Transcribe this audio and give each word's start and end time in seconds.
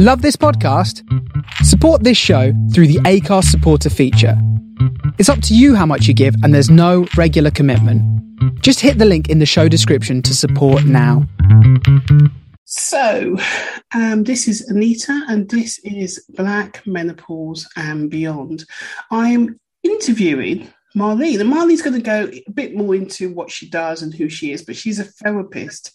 Love 0.00 0.22
this 0.22 0.36
podcast? 0.36 1.02
Support 1.64 2.04
this 2.04 2.16
show 2.16 2.52
through 2.72 2.86
the 2.86 3.00
Acast 3.00 3.46
supporter 3.46 3.90
feature. 3.90 4.40
It's 5.18 5.28
up 5.28 5.42
to 5.42 5.56
you 5.56 5.74
how 5.74 5.86
much 5.86 6.06
you 6.06 6.14
give, 6.14 6.36
and 6.44 6.54
there's 6.54 6.70
no 6.70 7.08
regular 7.16 7.50
commitment. 7.50 8.00
Just 8.62 8.78
hit 8.78 8.98
the 8.98 9.04
link 9.04 9.28
in 9.28 9.40
the 9.40 9.44
show 9.44 9.66
description 9.66 10.22
to 10.22 10.36
support 10.36 10.84
now. 10.84 11.26
So, 12.64 13.38
um, 13.92 14.22
this 14.22 14.46
is 14.46 14.60
Anita, 14.68 15.20
and 15.26 15.50
this 15.50 15.80
is 15.80 16.24
Black 16.28 16.80
Menopause 16.86 17.68
and 17.74 18.08
Beyond. 18.08 18.66
I'm 19.10 19.58
interviewing 19.82 20.72
Marlene, 20.96 21.40
and 21.40 21.52
Marlene's 21.52 21.82
going 21.82 22.00
to 22.00 22.00
go 22.00 22.30
a 22.46 22.52
bit 22.52 22.76
more 22.76 22.94
into 22.94 23.34
what 23.34 23.50
she 23.50 23.68
does 23.68 24.02
and 24.02 24.14
who 24.14 24.28
she 24.28 24.52
is, 24.52 24.62
but 24.62 24.76
she's 24.76 25.00
a 25.00 25.04
therapist, 25.04 25.90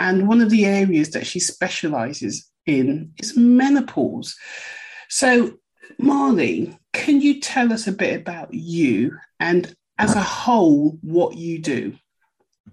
and 0.00 0.26
one 0.26 0.40
of 0.40 0.50
the 0.50 0.66
areas 0.66 1.10
that 1.10 1.24
she 1.24 1.38
specializes 1.38 2.50
in 2.66 3.12
is 3.18 3.36
menopause. 3.36 4.36
So, 5.08 5.58
Marlene, 6.00 6.78
can 6.92 7.20
you 7.20 7.40
tell 7.40 7.72
us 7.72 7.86
a 7.86 7.92
bit 7.92 8.20
about 8.20 8.52
you 8.52 9.16
and, 9.38 9.74
as 9.98 10.14
a 10.14 10.20
whole, 10.20 10.98
what 11.02 11.36
you 11.36 11.58
do? 11.60 11.96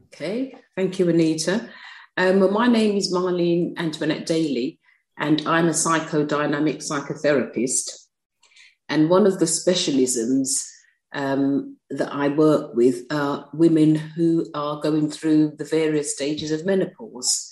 Okay, 0.08 0.56
thank 0.76 1.00
you, 1.00 1.10
Anita. 1.10 1.70
Um, 2.18 2.40
well, 2.40 2.52
my 2.52 2.68
name 2.68 2.98
is 2.98 3.14
Marlene 3.14 3.78
Antoinette 3.78 4.26
Daly, 4.26 4.80
and 5.18 5.42
I'm 5.48 5.68
a 5.68 5.72
psychodynamic 5.72 6.78
psychotherapist. 6.78 7.92
And 8.90 9.10
one 9.10 9.26
of 9.26 9.40
the 9.40 9.46
specialisms 9.46 10.66
um, 11.14 11.78
that 11.90 12.12
I 12.14 12.30
work 12.30 12.74
with 12.76 13.04
are 13.12 13.50
women 13.54 13.96
who 13.96 14.48
are 14.54 14.82
going 14.82 15.10
through 15.10 15.56
the 15.58 15.66
various 15.66 16.14
stages 16.14 16.52
of 16.52 16.66
menopause. 16.66 17.52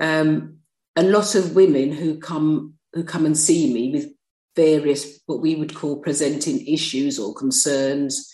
Um, 0.00 0.58
a 0.96 1.02
lot 1.02 1.34
of 1.34 1.54
women 1.54 1.92
who 1.92 2.18
come 2.18 2.74
who 2.92 3.04
come 3.04 3.26
and 3.26 3.36
see 3.36 3.72
me 3.72 3.90
with 3.90 4.12
various 4.54 5.20
what 5.26 5.40
we 5.40 5.56
would 5.56 5.74
call 5.74 5.96
presenting 5.96 6.64
issues 6.66 7.18
or 7.18 7.34
concerns, 7.34 8.32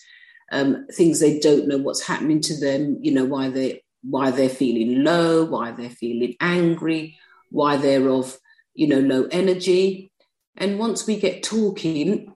um, 0.52 0.86
things 0.92 1.18
they 1.18 1.38
don't 1.38 1.66
know 1.66 1.78
what's 1.78 2.02
happening 2.02 2.40
to 2.42 2.58
them. 2.58 2.98
You 3.00 3.12
know 3.12 3.24
why 3.24 3.48
they 3.48 3.82
why 4.02 4.30
they're 4.30 4.48
feeling 4.48 5.04
low, 5.04 5.44
why 5.44 5.72
they're 5.72 5.90
feeling 5.90 6.36
angry, 6.40 7.18
why 7.50 7.76
they're 7.76 8.08
of 8.08 8.38
you 8.74 8.86
know 8.86 9.00
low 9.00 9.26
energy. 9.30 10.12
And 10.56 10.78
once 10.78 11.06
we 11.06 11.18
get 11.18 11.42
talking, 11.42 12.34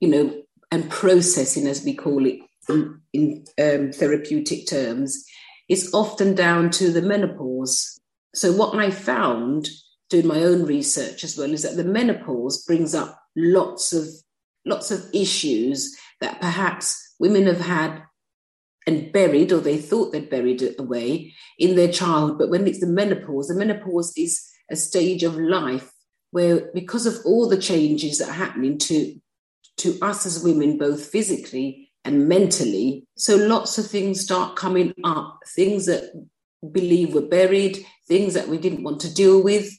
you 0.00 0.08
know, 0.08 0.42
and 0.70 0.88
processing 0.88 1.66
as 1.66 1.84
we 1.84 1.94
call 1.94 2.26
it 2.26 2.38
in, 2.68 3.00
in 3.12 3.44
um, 3.60 3.92
therapeutic 3.92 4.68
terms, 4.68 5.24
it's 5.68 5.92
often 5.92 6.34
down 6.34 6.70
to 6.70 6.92
the 6.92 7.02
menopause 7.02 7.99
so 8.34 8.52
what 8.52 8.74
I 8.76 8.90
found 8.90 9.68
doing 10.08 10.26
my 10.26 10.42
own 10.42 10.64
research 10.64 11.24
as 11.24 11.36
well 11.36 11.52
is 11.52 11.62
that 11.62 11.76
the 11.76 11.84
menopause 11.84 12.64
brings 12.64 12.94
up 12.94 13.18
lots 13.36 13.92
of 13.92 14.06
lots 14.66 14.90
of 14.90 15.04
issues 15.14 15.96
that 16.20 16.40
perhaps 16.40 17.14
women 17.18 17.46
have 17.46 17.60
had 17.60 18.02
and 18.86 19.12
buried 19.12 19.52
or 19.52 19.60
they 19.60 19.78
thought 19.78 20.12
they'd 20.12 20.30
buried 20.30 20.62
it 20.62 20.78
away 20.78 21.32
in 21.58 21.76
their 21.76 21.90
childhood 21.90 22.38
but 22.38 22.50
when 22.50 22.66
it's 22.66 22.80
the 22.80 22.86
menopause 22.86 23.48
the 23.48 23.54
menopause 23.54 24.12
is 24.16 24.46
a 24.70 24.76
stage 24.76 25.22
of 25.22 25.36
life 25.36 25.90
where 26.32 26.70
because 26.74 27.06
of 27.06 27.14
all 27.24 27.48
the 27.48 27.60
changes 27.60 28.18
that 28.18 28.28
are 28.28 28.32
happening 28.32 28.78
to 28.78 29.14
to 29.76 29.98
us 30.02 30.26
as 30.26 30.44
women 30.44 30.76
both 30.76 31.06
physically 31.06 31.90
and 32.04 32.28
mentally 32.28 33.06
so 33.16 33.36
lots 33.36 33.78
of 33.78 33.86
things 33.86 34.20
start 34.20 34.56
coming 34.56 34.92
up 35.04 35.38
things 35.54 35.86
that 35.86 36.10
believe 36.68 37.14
were 37.14 37.22
buried, 37.22 37.84
things 38.06 38.34
that 38.34 38.48
we 38.48 38.58
didn't 38.58 38.82
want 38.82 39.00
to 39.00 39.14
deal 39.14 39.42
with, 39.42 39.70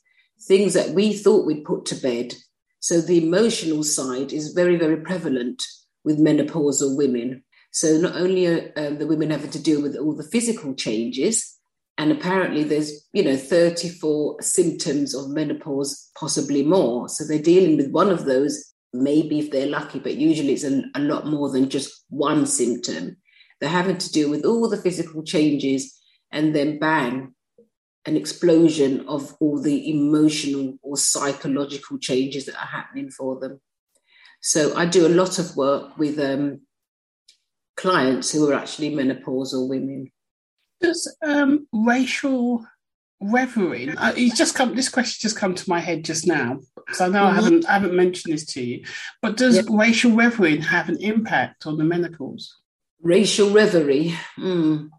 things 0.47 0.73
that 0.73 0.91
we 0.91 1.13
thought 1.13 1.45
we'd 1.45 1.65
put 1.65 1.85
to 1.87 1.95
bed. 1.95 2.33
So 2.79 2.99
the 2.99 3.23
emotional 3.23 3.83
side 3.83 4.33
is 4.33 4.53
very, 4.53 4.75
very 4.75 4.97
prevalent 4.97 5.63
with 6.03 6.19
menopausal 6.19 6.97
women. 6.97 7.43
So 7.71 7.97
not 7.97 8.15
only 8.15 8.47
are 8.47 8.71
um, 8.75 8.97
the 8.97 9.07
women 9.07 9.29
having 9.29 9.51
to 9.51 9.61
deal 9.61 9.81
with 9.81 9.95
all 9.95 10.15
the 10.15 10.23
physical 10.23 10.73
changes, 10.73 11.57
and 11.97 12.11
apparently 12.11 12.63
there's 12.63 13.07
you 13.13 13.23
know 13.23 13.37
34 13.37 14.41
symptoms 14.41 15.13
of 15.13 15.29
menopause, 15.29 16.09
possibly 16.17 16.63
more. 16.63 17.07
So 17.07 17.23
they're 17.23 17.41
dealing 17.41 17.77
with 17.77 17.91
one 17.91 18.09
of 18.09 18.25
those, 18.25 18.73
maybe 18.91 19.39
if 19.39 19.51
they're 19.51 19.67
lucky, 19.67 19.99
but 19.99 20.15
usually 20.15 20.53
it's 20.53 20.63
a 20.63 20.99
lot 20.99 21.27
more 21.27 21.49
than 21.49 21.69
just 21.69 22.05
one 22.09 22.45
symptom. 22.45 23.17
They're 23.59 23.69
having 23.69 23.99
to 23.99 24.11
deal 24.11 24.29
with 24.29 24.43
all 24.43 24.67
the 24.67 24.81
physical 24.81 25.23
changes 25.23 26.00
and 26.31 26.55
then 26.55 26.79
bang, 26.79 27.33
an 28.05 28.17
explosion 28.17 29.05
of 29.07 29.35
all 29.39 29.61
the 29.61 29.89
emotional 29.89 30.77
or 30.81 30.97
psychological 30.97 31.97
changes 31.99 32.45
that 32.45 32.55
are 32.55 32.67
happening 32.67 33.09
for 33.09 33.39
them. 33.39 33.59
So 34.41 34.75
I 34.75 34.85
do 34.85 35.05
a 35.05 35.09
lot 35.09 35.37
of 35.37 35.55
work 35.55 35.97
with 35.97 36.19
um, 36.19 36.61
clients 37.77 38.31
who 38.31 38.49
are 38.49 38.55
actually 38.55 38.91
menopausal 38.91 39.69
women. 39.69 40.11
Does 40.79 41.15
um, 41.23 41.67
racial 41.71 42.65
reverie? 43.21 43.95
Uh, 43.95 44.13
it's 44.15 44.35
just 44.35 44.55
come. 44.55 44.75
This 44.75 44.89
question 44.89 45.19
just 45.21 45.37
come 45.37 45.53
to 45.53 45.69
my 45.69 45.79
head 45.79 46.03
just 46.03 46.25
now 46.25 46.59
because 46.75 47.01
I 47.01 47.07
know 47.07 47.19
mm-hmm. 47.19 47.27
I 47.27 47.33
haven't 47.35 47.65
I 47.69 47.73
haven't 47.73 47.95
mentioned 47.95 48.33
this 48.33 48.45
to 48.53 48.63
you. 48.63 48.83
But 49.21 49.37
does 49.37 49.57
yep. 49.57 49.65
racial 49.69 50.13
reverie 50.13 50.57
have 50.57 50.89
an 50.89 50.99
impact 51.01 51.67
on 51.67 51.77
the 51.77 51.83
menopause? 51.83 52.57
Racial 53.03 53.51
reverie. 53.51 54.15
Mm 54.39 54.89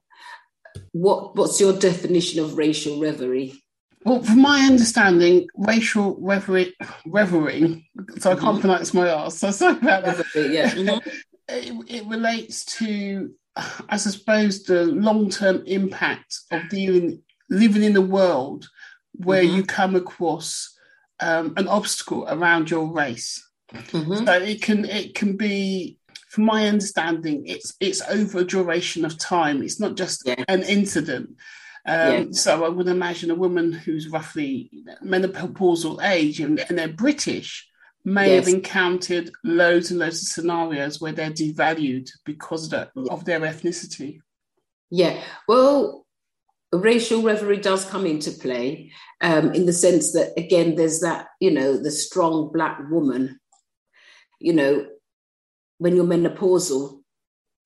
what 0.92 1.36
what's 1.36 1.60
your 1.60 1.72
definition 1.72 2.42
of 2.42 2.56
racial 2.56 3.00
reverie? 3.00 3.62
Well, 4.04 4.22
from 4.22 4.42
my 4.42 4.60
understanding, 4.60 5.46
racial 5.54 6.16
reverie, 6.20 6.74
reverie 7.06 7.88
so 8.18 8.32
I 8.32 8.34
can't 8.34 8.44
mm-hmm. 8.44 8.60
pronounce 8.60 8.92
my 8.92 9.08
R, 9.08 9.30
so 9.30 9.50
sorry 9.50 9.78
about 9.78 10.04
that. 10.04 10.18
Reverie, 10.18 10.54
yeah. 10.54 10.70
Mm-hmm. 11.48 11.88
It, 11.88 12.02
it, 12.02 12.06
relates 12.06 12.64
to, 12.76 13.34
I 13.56 13.96
suppose, 13.96 14.62
the 14.62 14.84
long 14.86 15.28
term 15.28 15.62
impact 15.66 16.38
of 16.50 16.68
dealing, 16.68 17.22
living 17.50 17.82
in 17.82 17.96
a 17.96 18.00
world 18.00 18.68
where 19.12 19.42
mm-hmm. 19.42 19.56
you 19.56 19.64
come 19.64 19.96
across 19.96 20.74
um, 21.20 21.52
an 21.56 21.68
obstacle 21.68 22.26
around 22.28 22.70
your 22.70 22.86
race. 22.86 23.46
Mm-hmm. 23.72 24.24
So 24.24 24.32
it 24.32 24.62
can 24.62 24.84
it 24.84 25.14
can 25.14 25.36
be 25.36 25.98
from 26.32 26.44
my 26.44 26.66
understanding, 26.66 27.44
it's 27.46 27.74
it's 27.78 28.00
over 28.08 28.38
a 28.38 28.44
duration 28.44 29.04
of 29.04 29.18
time. 29.18 29.62
It's 29.62 29.78
not 29.78 29.96
just 29.96 30.22
yeah. 30.24 30.42
an 30.48 30.62
incident. 30.62 31.36
Um, 31.86 32.12
yeah. 32.12 32.24
So 32.30 32.64
I 32.64 32.70
would 32.70 32.88
imagine 32.88 33.30
a 33.30 33.34
woman 33.34 33.70
who's 33.70 34.08
roughly 34.08 34.70
menopausal 35.04 36.02
age 36.02 36.40
and, 36.40 36.58
and 36.58 36.78
they're 36.78 36.88
British 36.88 37.68
may 38.04 38.34
yes. 38.34 38.46
have 38.46 38.54
encountered 38.54 39.30
loads 39.44 39.90
and 39.90 40.00
loads 40.00 40.22
of 40.22 40.28
scenarios 40.28 41.02
where 41.02 41.12
they're 41.12 41.30
devalued 41.30 42.08
because 42.24 42.72
of, 42.72 42.88
yeah. 42.96 43.12
of 43.12 43.26
their 43.26 43.40
ethnicity. 43.40 44.20
Yeah, 44.90 45.22
well, 45.46 46.06
racial 46.72 47.22
reverie 47.22 47.58
does 47.58 47.84
come 47.84 48.06
into 48.06 48.30
play 48.30 48.92
um, 49.20 49.52
in 49.52 49.66
the 49.66 49.72
sense 49.72 50.12
that, 50.12 50.32
again, 50.38 50.76
there's 50.76 51.00
that, 51.00 51.28
you 51.40 51.50
know, 51.50 51.76
the 51.76 51.90
strong 51.90 52.50
black 52.52 52.78
woman, 52.90 53.38
you 54.40 54.54
know, 54.54 54.86
when 55.82 55.96
you're 55.96 56.04
menopausal, 56.04 57.00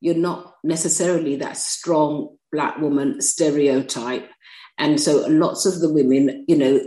you're 0.01 0.15
not 0.15 0.55
necessarily 0.65 1.37
that 1.37 1.59
strong 1.59 2.37
black 2.51 2.79
woman 2.79 3.21
stereotype. 3.21 4.31
And 4.79 4.99
so 4.99 5.27
lots 5.29 5.67
of 5.67 5.81
the 5.81 5.93
women, 5.93 6.45
you 6.49 6.57
know, 6.57 6.81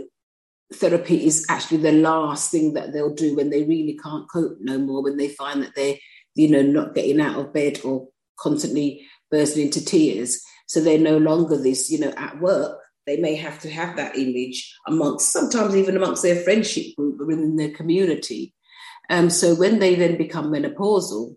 therapy 0.74 1.24
is 1.24 1.46
actually 1.48 1.78
the 1.78 1.92
last 1.92 2.50
thing 2.50 2.74
that 2.74 2.92
they'll 2.92 3.14
do 3.14 3.36
when 3.36 3.50
they 3.50 3.62
really 3.62 3.96
can't 4.02 4.28
cope 4.32 4.56
no 4.60 4.78
more, 4.78 5.04
when 5.04 5.16
they 5.16 5.28
find 5.28 5.62
that 5.62 5.74
they're, 5.76 5.96
you 6.34 6.48
know, 6.48 6.62
not 6.62 6.94
getting 6.94 7.20
out 7.20 7.38
of 7.38 7.52
bed 7.52 7.80
or 7.84 8.08
constantly 8.38 9.06
bursting 9.30 9.66
into 9.66 9.84
tears. 9.84 10.42
So 10.66 10.80
they're 10.80 10.98
no 10.98 11.18
longer 11.18 11.56
this, 11.56 11.90
you 11.90 12.00
know, 12.00 12.12
at 12.16 12.40
work. 12.40 12.76
They 13.06 13.18
may 13.18 13.36
have 13.36 13.60
to 13.60 13.70
have 13.70 13.96
that 13.96 14.16
image 14.16 14.74
amongst, 14.86 15.32
sometimes 15.32 15.76
even 15.76 15.96
amongst 15.96 16.24
their 16.24 16.42
friendship 16.42 16.86
group 16.96 17.20
or 17.20 17.30
in 17.30 17.54
their 17.54 17.70
community. 17.70 18.52
Um, 19.10 19.28
so 19.28 19.56
when 19.56 19.80
they 19.80 19.96
then 19.96 20.16
become 20.16 20.52
menopausal, 20.52 21.34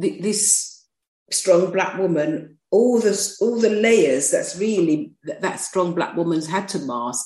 th- 0.00 0.20
this 0.20 0.84
strong 1.30 1.70
black 1.70 1.96
woman, 1.96 2.58
all 2.72 3.00
the 3.00 3.36
all 3.40 3.60
the 3.60 3.70
layers 3.70 4.32
that's 4.32 4.58
really 4.58 5.12
that, 5.24 5.40
that 5.42 5.60
strong 5.60 5.94
black 5.94 6.16
woman's 6.16 6.48
had 6.48 6.68
to 6.70 6.80
mask, 6.80 7.24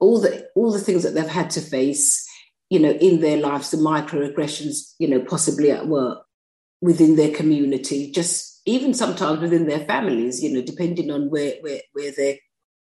all 0.00 0.18
the 0.18 0.48
all 0.56 0.72
the 0.72 0.80
things 0.80 1.02
that 1.02 1.10
they've 1.14 1.28
had 1.28 1.50
to 1.50 1.60
face, 1.60 2.26
you 2.70 2.78
know, 2.78 2.92
in 2.92 3.20
their 3.20 3.36
lives, 3.36 3.70
the 3.70 3.76
microaggressions, 3.76 4.94
you 4.98 5.08
know, 5.08 5.20
possibly 5.20 5.70
at 5.70 5.86
work, 5.86 6.24
within 6.80 7.16
their 7.16 7.34
community, 7.34 8.10
just 8.10 8.62
even 8.64 8.94
sometimes 8.94 9.40
within 9.40 9.66
their 9.66 9.80
families, 9.80 10.42
you 10.42 10.52
know, 10.54 10.62
depending 10.62 11.10
on 11.10 11.28
where 11.28 11.52
where, 11.60 11.82
where 11.92 12.12
their 12.16 12.36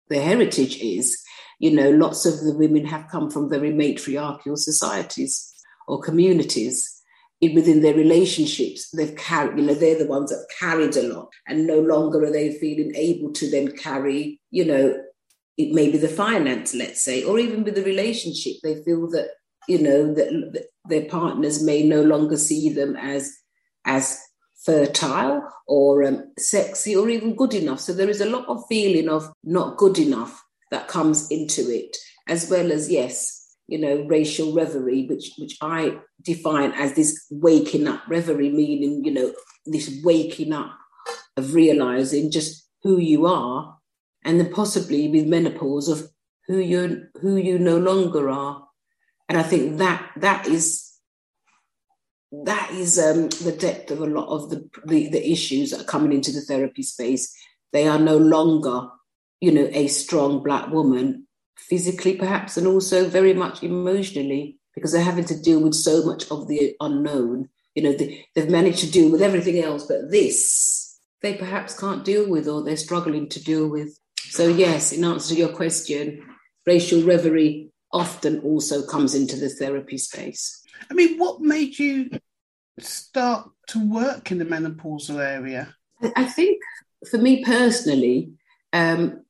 their 0.09 0.24
heritage 0.24 0.80
is. 0.81 1.21
You 1.59 1.69
know, 1.69 1.92
lots 1.92 2.25
of 2.25 2.39
the 2.39 2.56
women 2.57 2.88
have 2.88 3.07
come 3.12 3.30
from 3.30 3.48
very 3.48 3.71
matriarchal 3.71 4.57
societies 4.57 5.50
or 5.91 6.01
communities 6.01 7.03
in, 7.41 7.53
within 7.53 7.81
their 7.81 7.93
relationships, 7.93 8.89
they've 8.91 9.15
carried, 9.17 9.57
you 9.57 9.65
know, 9.65 9.73
they're 9.73 9.97
the 9.97 10.07
ones 10.07 10.29
that 10.29 10.47
carried 10.57 10.95
a 10.95 11.03
lot, 11.13 11.29
and 11.47 11.67
no 11.67 11.79
longer 11.79 12.23
are 12.23 12.31
they 12.31 12.57
feeling 12.57 12.93
able 12.95 13.31
to 13.33 13.51
then 13.51 13.75
carry, 13.75 14.39
you 14.51 14.65
know, 14.65 14.95
it 15.57 15.73
may 15.73 15.91
be 15.91 15.97
the 15.97 16.07
finance, 16.07 16.73
let's 16.73 17.03
say, 17.03 17.23
or 17.23 17.38
even 17.38 17.63
with 17.63 17.75
the 17.75 17.83
relationship, 17.83 18.53
they 18.63 18.81
feel 18.83 19.09
that 19.11 19.31
you 19.67 19.79
know 19.79 20.13
that, 20.13 20.29
that 20.53 20.65
their 20.85 21.05
partners 21.05 21.63
may 21.63 21.83
no 21.83 22.01
longer 22.01 22.38
see 22.38 22.69
them 22.69 22.95
as 22.95 23.31
as 23.85 24.19
fertile 24.65 25.43
or 25.67 26.03
um, 26.03 26.31
sexy 26.38 26.95
or 26.95 27.09
even 27.09 27.35
good 27.35 27.53
enough. 27.53 27.79
So 27.79 27.93
there 27.93 28.09
is 28.09 28.21
a 28.21 28.29
lot 28.29 28.47
of 28.47 28.63
feeling 28.69 29.09
of 29.09 29.31
not 29.43 29.77
good 29.77 29.99
enough 29.99 30.43
that 30.71 30.88
comes 30.88 31.29
into 31.29 31.69
it, 31.69 31.97
as 32.27 32.49
well 32.49 32.71
as 32.71 32.89
yes, 32.89 33.40
you 33.71 33.77
know, 33.77 34.06
racial 34.06 34.53
reverie, 34.53 35.07
which 35.07 35.31
which 35.38 35.57
I 35.62 35.97
define 36.21 36.71
as 36.73 36.94
this 36.94 37.25
waking 37.31 37.88
up. 37.88 38.03
Reverie, 38.07 38.50
meaning 38.50 39.06
you 39.06 39.13
know 39.13 39.33
this 39.65 40.01
waking 40.03 40.51
up 40.51 40.77
of 41.38 41.56
realizing 41.56 42.29
just 42.29 42.68
who 42.83 42.97
you 42.97 43.25
are, 43.25 43.77
and 44.25 44.39
then 44.39 44.51
possibly 44.51 45.07
with 45.07 45.25
menopause 45.25 45.88
of 45.88 46.09
who 46.47 46.57
you 46.57 47.07
who 47.21 47.38
you 47.38 47.57
no 47.57 47.77
longer 47.77 48.29
are, 48.29 48.68
and 49.29 49.38
I 49.38 49.44
think 49.44 49.77
that 49.77 50.12
that 50.17 50.47
is 50.47 50.91
that 52.33 52.71
is 52.71 53.00
um, 53.00 53.29
the 53.29 53.56
depth 53.57 53.89
of 53.91 54.01
a 54.01 54.06
lot 54.06 54.27
of 54.27 54.50
the, 54.50 54.69
the, 54.85 55.09
the 55.09 55.31
issues 55.31 55.71
that 55.71 55.81
are 55.81 55.85
coming 55.85 56.13
into 56.13 56.31
the 56.31 56.41
therapy 56.41 56.81
space. 56.81 57.35
They 57.74 57.88
are 57.88 58.00
no 58.00 58.17
longer, 58.17 58.88
you 59.41 59.51
know, 59.51 59.69
a 59.71 59.88
strong 59.88 60.41
black 60.41 60.69
woman 60.69 61.27
physically, 61.57 62.15
perhaps, 62.15 62.57
and 62.57 62.68
also 62.68 63.07
very 63.07 63.33
much 63.33 63.63
emotionally, 63.63 64.57
because 64.75 64.92
they're 64.92 65.03
having 65.03 65.25
to 65.25 65.39
deal 65.39 65.62
with 65.62 65.75
so 65.75 66.03
much 66.06 66.30
of 66.31 66.48
the 66.48 66.75
unknown. 66.80 67.50
You 67.75 67.83
know, 67.83 67.94
they, 67.94 68.25
they've 68.36 68.50
managed 68.50 68.80
to 68.80 68.92
deal 68.92 69.12
with 69.12 69.21
everything 69.21 69.63
else, 69.63 69.86
but 69.86 70.12
this 70.12 70.81
they 71.21 71.36
perhaps 71.36 71.80
can't 71.80 72.03
deal 72.03 72.27
with 72.27 72.48
or 72.48 72.63
they're 72.63 72.75
struggling 72.75 73.30
to 73.30 73.44
deal 73.44 73.68
with. 73.68 73.98
So, 74.18 74.48
yes, 74.48 74.92
in 74.92 75.03
answer 75.03 75.36
to 75.36 75.39
your 75.39 75.50
question, 75.50 76.25
racial 76.65 77.03
reverie 77.03 77.69
often 77.92 78.39
also 78.39 78.86
comes 78.86 79.13
into 79.13 79.36
the 79.36 79.50
therapy 79.50 79.98
space. 79.98 80.63
I 80.89 80.94
mean, 80.94 81.18
what 81.18 81.42
made 81.42 81.77
you 81.77 82.09
start 82.80 83.50
to 83.68 83.92
work 83.92 84.31
in 84.31 84.39
the 84.39 84.45
menopausal 84.45 85.19
area? 85.19 85.75
I 86.15 86.25
think 86.25 86.62
for 87.09 87.18
me 87.18 87.44
personally, 87.44 88.31
um, 88.74 89.24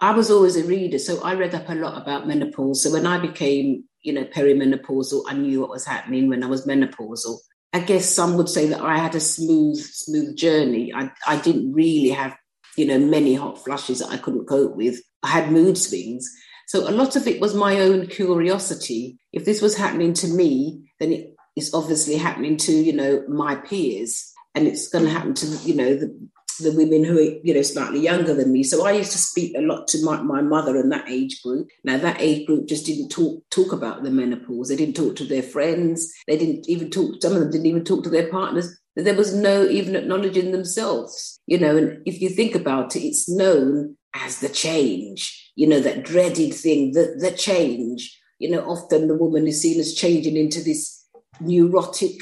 I 0.00 0.12
was 0.12 0.30
always 0.30 0.56
a 0.56 0.64
reader, 0.64 0.98
so 0.98 1.22
I 1.22 1.34
read 1.34 1.54
up 1.54 1.68
a 1.68 1.74
lot 1.74 2.00
about 2.00 2.26
menopause. 2.26 2.82
So 2.82 2.92
when 2.92 3.06
I 3.06 3.18
became, 3.18 3.84
you 4.02 4.12
know, 4.12 4.24
perimenopausal, 4.24 5.24
I 5.28 5.34
knew 5.34 5.60
what 5.60 5.70
was 5.70 5.84
happening 5.84 6.28
when 6.28 6.42
I 6.42 6.46
was 6.46 6.66
menopausal. 6.66 7.38
I 7.72 7.80
guess 7.80 8.08
some 8.08 8.36
would 8.36 8.48
say 8.48 8.66
that 8.68 8.80
I 8.80 8.98
had 8.98 9.14
a 9.14 9.20
smooth, 9.20 9.78
smooth 9.78 10.36
journey. 10.36 10.92
I, 10.94 11.10
I 11.26 11.36
didn't 11.40 11.72
really 11.72 12.10
have, 12.10 12.36
you 12.76 12.86
know, 12.86 12.98
many 12.98 13.34
hot 13.34 13.62
flushes 13.62 13.98
that 13.98 14.10
I 14.10 14.16
couldn't 14.16 14.46
cope 14.46 14.74
with. 14.74 15.00
I 15.22 15.28
had 15.28 15.52
mood 15.52 15.76
swings, 15.76 16.30
so 16.68 16.86
a 16.86 16.92
lot 16.92 17.16
of 17.16 17.26
it 17.26 17.40
was 17.40 17.54
my 17.54 17.80
own 17.80 18.06
curiosity. 18.08 19.18
If 19.32 19.46
this 19.46 19.62
was 19.62 19.74
happening 19.74 20.12
to 20.14 20.28
me, 20.28 20.92
then 21.00 21.12
it 21.12 21.34
is 21.56 21.72
obviously 21.72 22.16
happening 22.16 22.58
to, 22.58 22.72
you 22.72 22.92
know, 22.92 23.24
my 23.26 23.56
peers. 23.56 24.30
And 24.54 24.66
it's 24.66 24.88
going 24.88 25.04
to 25.04 25.10
happen 25.10 25.32
to, 25.34 25.46
you 25.64 25.74
know, 25.74 25.94
the, 25.94 26.28
the 26.58 26.72
women 26.72 27.04
who 27.04 27.18
are, 27.18 27.38
you 27.42 27.54
know, 27.54 27.62
slightly 27.62 28.00
younger 28.00 28.34
than 28.34 28.52
me. 28.52 28.62
So 28.62 28.86
I 28.86 28.92
used 28.92 29.12
to 29.12 29.18
speak 29.18 29.54
a 29.56 29.60
lot 29.60 29.88
to 29.88 30.04
my, 30.04 30.20
my 30.22 30.42
mother 30.42 30.76
in 30.76 30.88
that 30.90 31.08
age 31.08 31.42
group. 31.42 31.68
Now 31.84 31.98
that 31.98 32.20
age 32.20 32.46
group 32.46 32.66
just 32.66 32.86
didn't 32.86 33.08
talk 33.08 33.42
talk 33.50 33.72
about 33.72 34.02
the 34.02 34.10
menopause. 34.10 34.68
They 34.68 34.76
didn't 34.76 34.96
talk 34.96 35.16
to 35.16 35.24
their 35.24 35.42
friends. 35.42 36.12
They 36.26 36.36
didn't 36.36 36.68
even 36.68 36.90
talk, 36.90 37.22
some 37.22 37.32
of 37.32 37.40
them 37.40 37.50
didn't 37.50 37.66
even 37.66 37.84
talk 37.84 38.04
to 38.04 38.10
their 38.10 38.28
partners. 38.28 38.76
There 38.96 39.14
was 39.14 39.34
no 39.34 39.64
even 39.64 39.94
acknowledging 39.94 40.50
themselves, 40.50 41.40
you 41.46 41.58
know, 41.58 41.76
and 41.76 42.02
if 42.04 42.20
you 42.20 42.28
think 42.28 42.56
about 42.56 42.96
it, 42.96 43.00
it's 43.00 43.28
known 43.28 43.96
as 44.14 44.40
the 44.40 44.48
change, 44.48 45.52
you 45.54 45.68
know, 45.68 45.78
that 45.80 46.04
dreaded 46.04 46.52
thing, 46.52 46.92
the, 46.92 47.16
the 47.18 47.30
change. 47.30 48.18
You 48.40 48.50
know, 48.50 48.60
often 48.62 49.06
the 49.06 49.16
woman 49.16 49.46
is 49.46 49.62
seen 49.62 49.78
as 49.78 49.94
changing 49.94 50.36
into 50.36 50.62
this 50.62 51.04
neurotic 51.40 52.16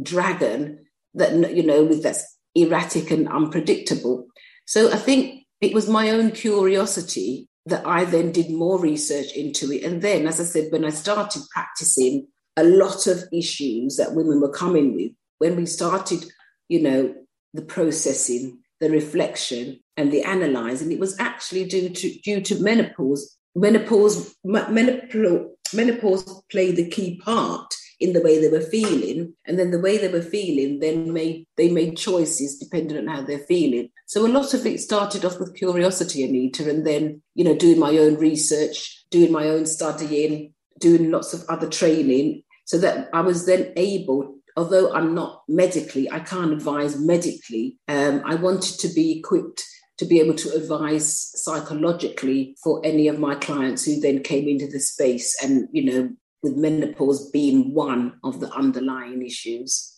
dragon 0.00 0.86
that, 1.14 1.54
you 1.54 1.62
know, 1.62 1.84
with 1.84 2.02
that's 2.02 2.37
erratic 2.54 3.10
and 3.10 3.28
unpredictable. 3.28 4.26
So 4.66 4.92
I 4.92 4.96
think 4.96 5.44
it 5.60 5.74
was 5.74 5.88
my 5.88 6.10
own 6.10 6.30
curiosity 6.30 7.48
that 7.66 7.86
I 7.86 8.04
then 8.04 8.32
did 8.32 8.50
more 8.50 8.78
research 8.78 9.32
into 9.32 9.72
it. 9.72 9.84
And 9.84 10.02
then, 10.02 10.26
as 10.26 10.40
I 10.40 10.44
said, 10.44 10.70
when 10.70 10.84
I 10.84 10.90
started 10.90 11.42
practicing, 11.52 12.26
a 12.56 12.64
lot 12.64 13.06
of 13.06 13.24
issues 13.32 13.96
that 13.96 14.14
women 14.14 14.40
were 14.40 14.52
coming 14.52 14.94
with, 14.94 15.12
when 15.38 15.56
we 15.56 15.66
started, 15.66 16.24
you 16.68 16.82
know, 16.82 17.14
the 17.54 17.62
processing, 17.62 18.58
the 18.80 18.90
reflection, 18.90 19.80
and 19.96 20.12
the 20.12 20.22
analyzing, 20.22 20.92
it 20.92 20.98
was 20.98 21.18
actually 21.18 21.64
due 21.66 21.88
to 21.88 22.18
due 22.20 22.40
to 22.40 22.62
menopause. 22.62 23.36
Menopause, 23.54 24.36
menopause, 24.44 25.50
menopause 25.74 26.42
played 26.50 26.76
the 26.76 26.88
key 26.88 27.20
part 27.24 27.74
in 28.00 28.12
the 28.12 28.22
way 28.22 28.40
they 28.40 28.48
were 28.48 28.60
feeling, 28.60 29.34
and 29.46 29.58
then 29.58 29.70
the 29.70 29.80
way 29.80 29.98
they 29.98 30.08
were 30.08 30.22
feeling 30.22 30.78
then 30.80 31.12
made 31.12 31.46
they 31.56 31.70
made 31.70 31.96
choices 31.96 32.58
depending 32.58 32.96
on 32.98 33.06
how 33.06 33.22
they're 33.22 33.38
feeling. 33.38 33.90
So 34.06 34.26
a 34.26 34.28
lot 34.28 34.54
of 34.54 34.64
it 34.66 34.80
started 34.80 35.24
off 35.24 35.38
with 35.40 35.56
curiosity, 35.56 36.24
Anita, 36.24 36.68
and 36.68 36.86
then 36.86 37.22
you 37.34 37.44
know 37.44 37.56
doing 37.56 37.78
my 37.78 37.96
own 37.98 38.16
research, 38.16 39.04
doing 39.10 39.32
my 39.32 39.48
own 39.48 39.66
studying, 39.66 40.54
doing 40.78 41.10
lots 41.10 41.34
of 41.34 41.44
other 41.48 41.68
training, 41.68 42.42
so 42.64 42.78
that 42.78 43.08
I 43.12 43.20
was 43.20 43.46
then 43.46 43.72
able 43.76 44.34
although 44.56 44.92
I'm 44.92 45.14
not 45.14 45.44
medically, 45.46 46.10
I 46.10 46.18
can't 46.18 46.52
advise 46.52 46.98
medically. 46.98 47.78
Um, 47.86 48.22
I 48.26 48.34
wanted 48.34 48.80
to 48.80 48.88
be 48.88 49.16
equipped 49.16 49.62
to 49.98 50.04
be 50.04 50.20
able 50.20 50.34
to 50.34 50.54
advise 50.54 51.30
psychologically 51.42 52.56
for 52.62 52.80
any 52.84 53.08
of 53.08 53.18
my 53.18 53.34
clients 53.34 53.84
who 53.84 54.00
then 54.00 54.22
came 54.22 54.48
into 54.48 54.66
the 54.66 54.80
space 54.80 55.36
and, 55.42 55.68
you 55.72 55.84
know, 55.84 56.10
with 56.42 56.56
menopause 56.56 57.30
being 57.30 57.74
one 57.74 58.18
of 58.24 58.40
the 58.40 58.50
underlying 58.52 59.24
issues. 59.24 59.96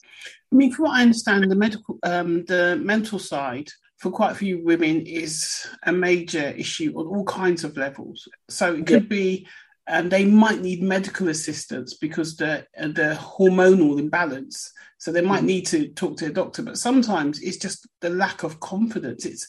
I 0.53 0.57
mean, 0.57 0.73
from 0.73 0.87
what 0.87 0.99
I 0.99 1.03
understand, 1.03 1.51
the 1.51 1.55
medical, 1.55 1.99
um, 2.03 2.45
the 2.47 2.79
mental 2.83 3.19
side 3.19 3.69
for 3.99 4.11
quite 4.11 4.33
a 4.33 4.37
few 4.37 4.65
women 4.65 5.03
is 5.07 5.69
a 5.85 5.93
major 5.93 6.49
issue 6.51 6.93
on 6.97 7.07
all 7.07 7.25
kinds 7.25 7.65
of 7.65 7.77
levels. 7.77 8.27
So 8.49 8.75
it 8.75 8.87
could 8.87 9.05
yeah. 9.05 9.09
be 9.09 9.47
and 9.91 10.11
they 10.11 10.25
might 10.25 10.61
need 10.61 10.83
medical 10.83 11.29
assistance 11.29 11.95
because 11.95 12.37
the 12.37 12.67
the 12.79 13.19
hormonal 13.21 13.99
imbalance. 13.99 14.73
So 14.99 15.11
they 15.11 15.23
might 15.23 15.39
mm-hmm. 15.39 15.47
need 15.47 15.67
to 15.69 15.89
talk 15.89 16.19
to 16.19 16.27
a 16.27 16.31
doctor, 16.31 16.63
but 16.63 16.79
sometimes 16.79 17.41
it's 17.41 17.57
just 17.57 17.89
the 18.01 18.11
lack 18.11 18.43
of 18.43 18.61
confidence. 18.61 19.25
It's, 19.25 19.49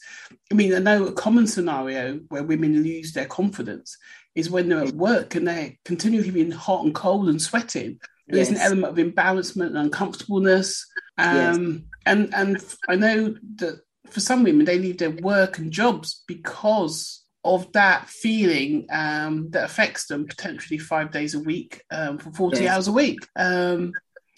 I 0.50 0.56
mean, 0.56 0.74
I 0.74 0.80
know 0.80 1.08
a 1.08 1.12
common 1.12 1.46
scenario 1.46 2.22
where 2.30 2.44
women 2.44 2.82
lose 2.82 3.12
their 3.12 3.26
confidence 3.26 3.98
is 4.36 4.50
when 4.50 4.70
they're 4.70 4.84
at 4.84 4.94
work 4.94 5.36
and 5.36 5.48
they're 5.48 5.74
continually 5.86 6.32
being 6.32 6.52
hot 6.52 6.84
and 6.84 6.96
cold 6.96 7.30
and 7.30 7.42
sweating. 7.42 8.00
There's 8.28 8.50
yes. 8.50 8.60
an 8.60 8.66
element 8.66 9.00
of 9.00 9.06
imbalancement 9.06 9.68
and 9.68 9.78
uncomfortableness. 9.78 10.86
Um, 11.18 11.36
yes. 11.36 11.82
And 12.06 12.34
and 12.34 12.78
I 12.88 12.96
know 12.96 13.36
that 13.56 13.82
for 14.08 14.20
some 14.20 14.44
women 14.44 14.66
they 14.66 14.80
leave 14.80 14.98
their 14.98 15.12
work 15.12 15.58
and 15.58 15.72
jobs 15.72 16.24
because 16.28 17.24
of 17.44 17.72
that 17.74 18.08
feeling 18.08 18.86
um, 18.92 19.50
that 19.52 19.64
affects 19.66 20.06
them 20.06 20.28
potentially 20.28 20.78
five 20.78 21.12
days 21.12 21.34
a 21.34 21.40
week 21.40 21.84
um, 21.92 22.18
for 22.18 22.32
40 22.32 22.62
yes. 22.62 22.72
hours 22.72 22.88
a 22.88 22.92
week. 22.92 23.20
Um, 23.36 23.94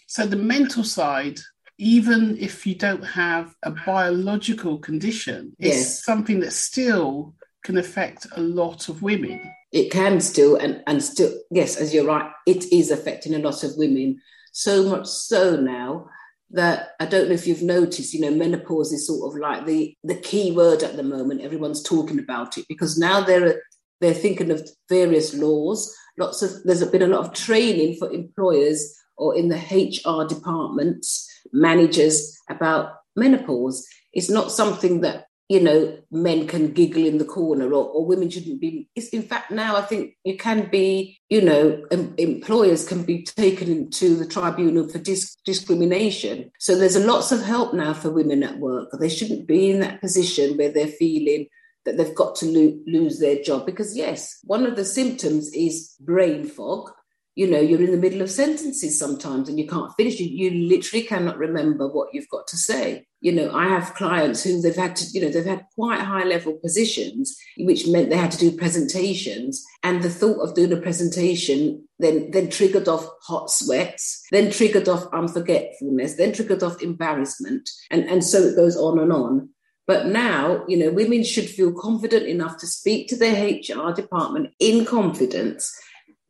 so 0.07 0.25
the 0.25 0.37
mental 0.37 0.83
side, 0.83 1.39
even 1.77 2.37
if 2.37 2.65
you 2.65 2.75
don't 2.75 3.03
have 3.03 3.53
a 3.63 3.71
biological 3.71 4.77
condition, 4.77 5.53
yes. 5.59 5.75
is 5.75 6.03
something 6.03 6.39
that 6.41 6.53
still 6.53 7.33
can 7.63 7.77
affect 7.77 8.27
a 8.35 8.41
lot 8.41 8.89
of 8.89 9.01
women. 9.01 9.51
It 9.73 9.91
can 9.91 10.21
still, 10.21 10.55
and, 10.55 10.83
and 10.85 11.03
still, 11.03 11.33
yes, 11.49 11.75
as 11.77 11.93
you're 11.93 12.05
right, 12.05 12.31
it 12.45 12.71
is 12.71 12.91
affecting 12.91 13.33
a 13.33 13.39
lot 13.39 13.63
of 13.63 13.75
women. 13.75 14.21
So 14.51 14.83
much 14.83 15.07
so 15.07 15.55
now 15.55 16.09
that 16.51 16.91
I 16.99 17.07
don't 17.07 17.27
know 17.27 17.33
if 17.33 17.47
you've 17.47 17.63
noticed, 17.63 18.13
you 18.13 18.21
know, 18.21 18.29
menopause 18.29 18.93
is 18.93 19.07
sort 19.07 19.33
of 19.33 19.39
like 19.39 19.65
the 19.65 19.97
the 20.03 20.15
key 20.15 20.51
word 20.51 20.83
at 20.83 20.95
the 20.95 21.01
moment. 21.01 21.41
Everyone's 21.41 21.81
talking 21.81 22.19
about 22.19 22.55
it 22.59 22.65
because 22.69 22.99
now 22.99 23.21
they're 23.21 23.63
they're 23.99 24.13
thinking 24.13 24.51
of 24.51 24.69
various 24.89 25.33
laws. 25.33 25.93
Lots 26.19 26.43
of 26.43 26.51
there's 26.63 26.85
been 26.85 27.01
a 27.01 27.07
lot 27.07 27.25
of 27.25 27.33
training 27.33 27.97
for 27.97 28.11
employers 28.11 28.95
or 29.17 29.35
in 29.35 29.49
the 29.49 29.57
HR 29.57 30.27
departments, 30.27 31.27
managers 31.51 32.37
about 32.47 32.93
menopause. 33.15 33.87
It's 34.11 34.29
not 34.29 34.51
something 34.51 35.01
that 35.01 35.25
you 35.49 35.59
know, 35.59 35.97
men 36.09 36.47
can 36.47 36.71
giggle 36.71 37.05
in 37.05 37.17
the 37.17 37.25
corner 37.25 37.67
or, 37.67 37.85
or 37.85 38.05
women 38.05 38.29
shouldn't 38.29 38.61
be. 38.61 38.87
It's, 38.95 39.09
in 39.09 39.23
fact, 39.23 39.51
now 39.51 39.75
I 39.75 39.81
think 39.81 40.15
you 40.23 40.37
can 40.37 40.69
be, 40.69 41.19
you 41.29 41.41
know, 41.41 41.83
em- 41.91 42.13
employers 42.17 42.87
can 42.87 43.03
be 43.03 43.23
taken 43.23 43.69
into 43.69 44.15
the 44.15 44.25
tribunal 44.25 44.87
for 44.87 44.99
dis- 44.99 45.35
discrimination. 45.45 46.51
So 46.59 46.77
there's 46.77 46.97
lots 46.97 47.31
of 47.31 47.43
help 47.43 47.73
now 47.73 47.93
for 47.93 48.09
women 48.09 48.41
at 48.43 48.57
work. 48.59 48.89
They 48.99 49.09
shouldn't 49.09 49.45
be 49.45 49.69
in 49.69 49.81
that 49.81 50.01
position 50.01 50.57
where 50.57 50.71
they're 50.71 50.87
feeling 50.87 51.47
that 51.85 51.97
they've 51.97 52.15
got 52.15 52.35
to 52.37 52.45
lo- 52.45 52.79
lose 52.87 53.19
their 53.19 53.41
job. 53.43 53.65
Because, 53.65 53.97
yes, 53.97 54.39
one 54.43 54.65
of 54.65 54.77
the 54.77 54.85
symptoms 54.85 55.51
is 55.53 55.95
brain 55.99 56.45
fog. 56.45 56.89
You 57.35 57.49
know, 57.49 57.59
you're 57.59 57.81
in 57.81 57.91
the 57.91 57.97
middle 57.97 58.21
of 58.21 58.29
sentences 58.29 58.99
sometimes 58.99 59.49
and 59.49 59.57
you 59.57 59.67
can't 59.67 59.91
finish. 59.97 60.19
You, 60.19 60.27
you 60.27 60.67
literally 60.69 61.03
cannot 61.03 61.37
remember 61.37 61.87
what 61.87 62.09
you've 62.13 62.29
got 62.29 62.45
to 62.47 62.57
say. 62.57 63.07
You 63.21 63.31
know, 63.31 63.51
I 63.51 63.69
have 63.69 63.95
clients 63.95 64.43
who 64.43 64.61
they've 64.61 64.75
had 64.75 64.95
to, 64.97 65.05
you 65.13 65.21
know, 65.21 65.29
they've 65.29 65.43
had 65.43 65.65
quite 65.73 66.01
high 66.01 66.25
level 66.25 66.53
positions, 66.61 67.35
which 67.57 67.87
meant 67.87 68.09
they 68.09 68.17
had 68.17 68.31
to 68.31 68.37
do 68.37 68.55
presentations. 68.55 69.65
And 69.81 70.03
the 70.03 70.09
thought 70.11 70.41
of 70.41 70.53
doing 70.53 70.73
a 70.73 70.77
presentation 70.77 71.87
then, 71.97 72.29
then 72.31 72.49
triggered 72.49 72.87
off 72.87 73.07
hot 73.23 73.49
sweats, 73.49 74.23
then 74.31 74.51
triggered 74.51 74.87
off 74.87 75.09
unforgetfulness, 75.11 76.17
then 76.17 76.33
triggered 76.33 76.61
off 76.61 76.83
embarrassment. 76.83 77.67
And, 77.89 78.03
and 78.03 78.23
so 78.23 78.39
it 78.39 78.55
goes 78.55 78.77
on 78.77 78.99
and 78.99 79.11
on. 79.11 79.49
But 79.87 80.07
now, 80.07 80.63
you 80.67 80.77
know, 80.77 80.91
women 80.91 81.23
should 81.23 81.49
feel 81.49 81.73
confident 81.73 82.27
enough 82.27 82.57
to 82.59 82.67
speak 82.67 83.07
to 83.09 83.17
their 83.17 83.47
HR 83.47 83.91
department 83.91 84.53
in 84.59 84.85
confidence 84.85 85.73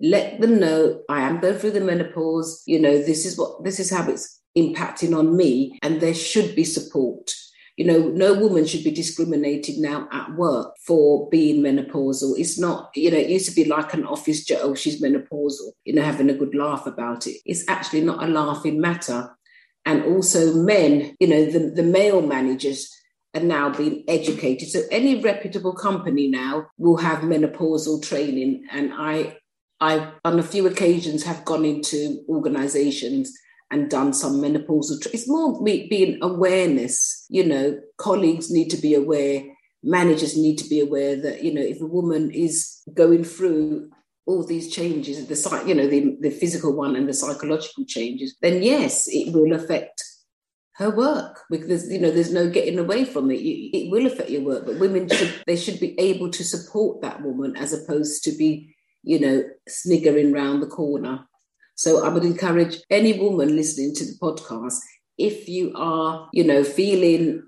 let 0.03 0.41
them 0.41 0.59
know 0.59 1.01
I 1.07 1.21
am 1.21 1.39
going 1.39 1.57
through 1.57 1.71
the 1.71 1.79
menopause. 1.81 2.61
You 2.67 2.79
know, 2.79 2.97
this 2.97 3.25
is 3.25 3.37
what 3.37 3.63
this 3.63 3.79
is 3.79 3.89
how 3.89 4.07
it's 4.09 4.41
impacting 4.55 5.17
on 5.17 5.35
me, 5.35 5.79
and 5.81 6.01
there 6.01 6.13
should 6.13 6.55
be 6.55 6.65
support. 6.65 7.33
You 7.77 7.85
know, 7.85 8.09
no 8.09 8.35
woman 8.35 8.67
should 8.67 8.83
be 8.83 8.91
discriminated 8.91 9.79
now 9.79 10.07
at 10.11 10.35
work 10.35 10.75
for 10.85 11.27
being 11.29 11.63
menopausal. 11.63 12.37
It's 12.37 12.59
not, 12.59 12.91
you 12.93 13.09
know, 13.09 13.17
it 13.17 13.29
used 13.29 13.49
to 13.49 13.55
be 13.55 13.65
like 13.65 13.95
an 13.95 14.05
office 14.05 14.45
joke, 14.45 14.59
oh, 14.61 14.75
she's 14.75 15.01
menopausal, 15.01 15.71
you 15.83 15.95
know, 15.95 16.03
having 16.03 16.29
a 16.29 16.35
good 16.35 16.53
laugh 16.53 16.85
about 16.85 17.25
it. 17.25 17.37
It's 17.47 17.67
actually 17.67 18.01
not 18.01 18.23
a 18.23 18.27
laughing 18.27 18.79
matter. 18.79 19.35
And 19.85 20.03
also, 20.03 20.53
men, 20.53 21.15
you 21.19 21.27
know, 21.27 21.45
the, 21.45 21.71
the 21.71 21.81
male 21.81 22.21
managers 22.21 22.95
are 23.33 23.41
now 23.41 23.71
being 23.71 24.03
educated. 24.07 24.69
So, 24.69 24.83
any 24.91 25.19
reputable 25.19 25.73
company 25.73 26.27
now 26.27 26.67
will 26.77 26.97
have 26.97 27.23
menopausal 27.23 28.03
training. 28.03 28.65
And 28.71 28.93
I 28.93 29.37
I, 29.83 30.13
on 30.23 30.39
a 30.39 30.43
few 30.43 30.65
occasions, 30.65 31.23
have 31.23 31.43
gone 31.43 31.65
into 31.65 32.23
organizations 32.29 33.37
and 33.69 33.89
done 33.89 34.13
some 34.13 34.41
menopausal. 34.41 35.01
Tra- 35.01 35.11
it's 35.13 35.27
more 35.27 35.61
me 35.61 35.87
being 35.89 36.19
awareness. 36.21 37.25
You 37.29 37.45
know, 37.45 37.79
colleagues 37.97 38.49
need 38.49 38.69
to 38.69 38.77
be 38.77 38.95
aware. 38.95 39.43
Managers 39.83 40.37
need 40.37 40.57
to 40.59 40.69
be 40.69 40.79
aware 40.79 41.17
that 41.17 41.43
you 41.43 41.53
know 41.53 41.61
if 41.61 41.81
a 41.81 41.85
woman 41.85 42.31
is 42.31 42.81
going 42.93 43.25
through 43.25 43.89
all 44.25 44.45
these 44.45 44.73
changes, 44.73 45.27
the 45.27 45.63
you 45.67 45.75
know 45.75 45.87
the, 45.87 46.15
the 46.21 46.31
physical 46.31 46.71
one 46.71 46.95
and 46.95 47.09
the 47.09 47.13
psychological 47.13 47.83
changes, 47.85 48.37
then 48.41 48.63
yes, 48.63 49.09
it 49.09 49.33
will 49.33 49.53
affect 49.53 50.01
her 50.75 50.89
work 50.89 51.41
because 51.49 51.91
you 51.91 51.99
know 51.99 52.09
there's 52.09 52.31
no 52.31 52.49
getting 52.49 52.79
away 52.79 53.03
from 53.03 53.29
it. 53.31 53.41
It 53.41 53.91
will 53.91 54.05
affect 54.05 54.29
your 54.29 54.43
work, 54.43 54.65
but 54.65 54.79
women 54.79 55.09
should 55.09 55.43
they 55.45 55.57
should 55.57 55.81
be 55.81 55.99
able 55.99 56.31
to 56.31 56.43
support 56.45 57.01
that 57.01 57.21
woman 57.21 57.57
as 57.57 57.73
opposed 57.73 58.23
to 58.23 58.31
be 58.31 58.72
you 59.03 59.19
know, 59.19 59.43
sniggering 59.67 60.31
round 60.31 60.61
the 60.61 60.67
corner. 60.67 61.25
So 61.75 62.05
I 62.05 62.09
would 62.09 62.23
encourage 62.23 62.77
any 62.89 63.19
woman 63.19 63.55
listening 63.55 63.93
to 63.95 64.05
the 64.05 64.17
podcast, 64.21 64.77
if 65.17 65.47
you 65.47 65.73
are, 65.75 66.29
you 66.33 66.43
know, 66.43 66.63
feeling, 66.63 67.43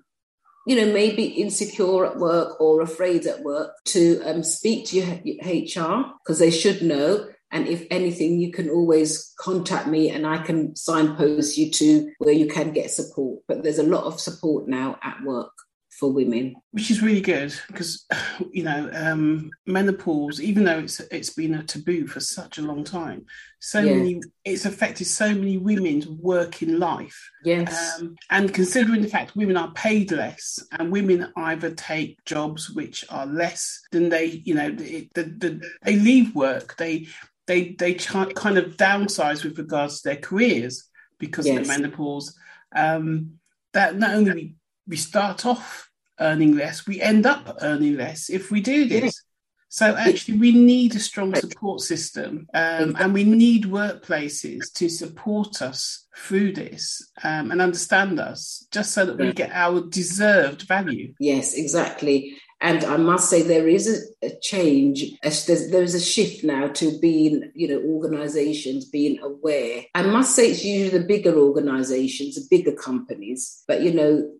you 0.67 0.75
know, 0.75 0.91
maybe 0.91 1.23
insecure 1.25 2.05
at 2.05 2.17
work 2.17 2.59
or 2.59 2.81
afraid 2.81 3.25
at 3.25 3.43
work, 3.43 3.71
to 3.85 4.21
um, 4.25 4.43
speak 4.43 4.87
to 4.87 4.97
your 4.97 5.07
HR 5.43 6.13
because 6.23 6.39
they 6.39 6.51
should 6.51 6.81
know. 6.81 7.27
And 7.51 7.67
if 7.67 7.85
anything, 7.89 8.39
you 8.41 8.51
can 8.51 8.69
always 8.69 9.33
contact 9.39 9.87
me 9.87 10.09
and 10.09 10.27
I 10.27 10.39
can 10.39 10.75
signpost 10.75 11.57
you 11.57 11.71
to 11.71 12.11
where 12.17 12.33
you 12.33 12.47
can 12.47 12.73
get 12.73 12.91
support. 12.91 13.43
But 13.47 13.63
there's 13.63 13.79
a 13.79 13.83
lot 13.83 14.03
of 14.03 14.19
support 14.19 14.67
now 14.67 14.97
at 15.03 15.23
work 15.23 15.51
for 15.99 16.11
women, 16.11 16.55
which 16.71 16.91
is 16.91 17.01
really 17.01 17.21
good 17.21 17.53
because 17.67 18.05
you 18.51 18.63
know 18.63 18.89
um, 18.93 19.49
menopause, 19.65 20.41
even 20.41 20.65
though 20.65 20.79
it's 20.79 20.99
it's 20.99 21.31
been 21.31 21.53
a 21.53 21.63
taboo 21.63 22.05
for 22.05 22.19
such 22.19 22.57
a 22.57 22.61
long 22.61 22.83
time, 22.83 23.25
so 23.59 23.79
yeah. 23.79 23.95
many 23.95 24.21
it's 24.43 24.65
affected 24.65 25.07
so 25.07 25.33
many 25.33 25.57
women's 25.57 26.07
working 26.07 26.79
life. 26.79 27.31
Yes, 27.43 27.99
um, 27.99 28.15
and 28.29 28.53
considering 28.53 29.01
the 29.01 29.07
fact 29.07 29.35
women 29.35 29.57
are 29.57 29.71
paid 29.71 30.11
less, 30.11 30.59
and 30.71 30.91
women 30.91 31.31
either 31.37 31.73
take 31.73 32.23
jobs 32.25 32.69
which 32.69 33.05
are 33.09 33.25
less 33.25 33.81
than 33.91 34.09
they, 34.09 34.25
you 34.25 34.55
know, 34.55 34.71
the, 34.71 35.09
the, 35.15 35.23
the 35.23 35.69
they 35.83 35.95
leave 35.95 36.35
work, 36.35 36.75
they 36.77 37.07
they 37.47 37.69
they 37.79 37.93
kind 37.93 38.57
of 38.57 38.75
downsize 38.75 39.43
with 39.43 39.57
regards 39.57 40.01
to 40.01 40.09
their 40.09 40.17
careers 40.17 40.89
because 41.19 41.47
yes. 41.47 41.57
of 41.57 41.63
the 41.63 41.67
menopause. 41.71 42.37
Um, 42.75 43.39
that 43.71 43.97
not 43.97 44.15
only 44.15 44.55
we 44.87 44.97
start 44.97 45.45
off 45.45 45.89
earning 46.19 46.55
less, 46.55 46.87
we 46.87 47.01
end 47.01 47.25
up 47.25 47.57
earning 47.61 47.97
less 47.97 48.29
if 48.29 48.51
we 48.51 48.61
do 48.61 48.87
this. 48.87 49.21
So 49.67 49.93
actually, 49.93 50.37
we 50.37 50.53
need 50.53 50.95
a 50.95 50.99
strong 50.99 51.35
support 51.35 51.81
system, 51.81 52.47
um, 52.53 52.95
and 52.97 53.13
we 53.13 53.25
need 53.25 53.65
workplaces 53.65 54.71
to 54.75 54.87
support 54.87 55.61
us 55.61 56.05
through 56.15 56.53
this 56.53 57.11
um, 57.25 57.51
and 57.51 57.61
understand 57.61 58.17
us, 58.17 58.65
just 58.71 58.93
so 58.93 59.05
that 59.05 59.17
we 59.17 59.33
get 59.33 59.51
our 59.51 59.81
deserved 59.81 60.61
value. 60.61 61.13
Yes, 61.19 61.55
exactly. 61.55 62.37
And 62.61 62.85
I 62.85 62.95
must 62.95 63.29
say, 63.29 63.41
there 63.41 63.67
is 63.67 64.15
a, 64.23 64.27
a 64.27 64.39
change. 64.39 65.11
There's, 65.21 65.45
there's 65.45 65.93
a 65.93 65.99
shift 65.99 66.45
now 66.45 66.69
to 66.69 66.97
being, 66.99 67.51
you 67.53 67.67
know, 67.67 67.81
organisations 67.81 68.85
being 68.85 69.19
aware. 69.21 69.83
I 69.93 70.03
must 70.03 70.37
say, 70.37 70.51
it's 70.51 70.63
usually 70.63 70.99
the 70.99 71.05
bigger 71.05 71.35
organisations, 71.35 72.35
the 72.35 72.47
bigger 72.49 72.71
companies, 72.71 73.63
but 73.67 73.81
you 73.81 73.93
know, 73.93 74.31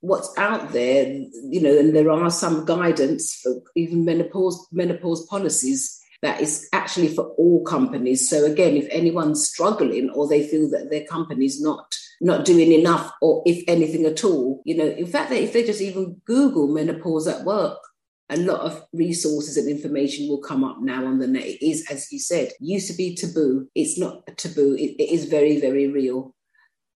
what's 0.00 0.36
out 0.38 0.72
there, 0.72 1.08
you 1.08 1.60
know, 1.60 1.76
and 1.76 1.94
there 1.94 2.10
are 2.10 2.30
some 2.30 2.64
guidance 2.64 3.40
for 3.42 3.60
even 3.74 4.04
menopause 4.04 4.66
menopause 4.72 5.26
policies 5.26 6.00
that 6.22 6.40
is 6.40 6.68
actually 6.72 7.08
for 7.08 7.28
all 7.38 7.62
companies. 7.64 8.28
So 8.28 8.44
again, 8.44 8.76
if 8.76 8.88
anyone's 8.90 9.48
struggling 9.48 10.10
or 10.10 10.28
they 10.28 10.46
feel 10.46 10.68
that 10.70 10.90
their 10.90 11.04
company's 11.04 11.60
not 11.60 11.96
not 12.20 12.44
doing 12.44 12.72
enough 12.72 13.12
or 13.22 13.42
if 13.46 13.62
anything 13.68 14.04
at 14.04 14.24
all, 14.24 14.62
you 14.64 14.76
know, 14.76 14.86
in 14.86 15.06
fact, 15.06 15.30
if 15.30 15.52
they 15.52 15.64
just 15.64 15.80
even 15.80 16.20
Google 16.24 16.68
menopause 16.68 17.28
at 17.28 17.44
work, 17.44 17.78
a 18.30 18.36
lot 18.36 18.60
of 18.60 18.84
resources 18.92 19.56
and 19.56 19.68
information 19.68 20.28
will 20.28 20.40
come 20.40 20.64
up 20.64 20.80
now 20.80 21.06
on 21.06 21.18
the 21.18 21.26
net. 21.26 21.44
It 21.44 21.64
is, 21.64 21.86
as 21.90 22.12
you 22.12 22.18
said, 22.18 22.52
used 22.60 22.90
to 22.90 22.96
be 22.96 23.14
taboo. 23.14 23.68
It's 23.74 23.98
not 23.98 24.26
taboo. 24.36 24.74
it, 24.74 24.96
it 24.98 25.10
is 25.10 25.26
very, 25.26 25.60
very 25.60 25.86
real 25.86 26.34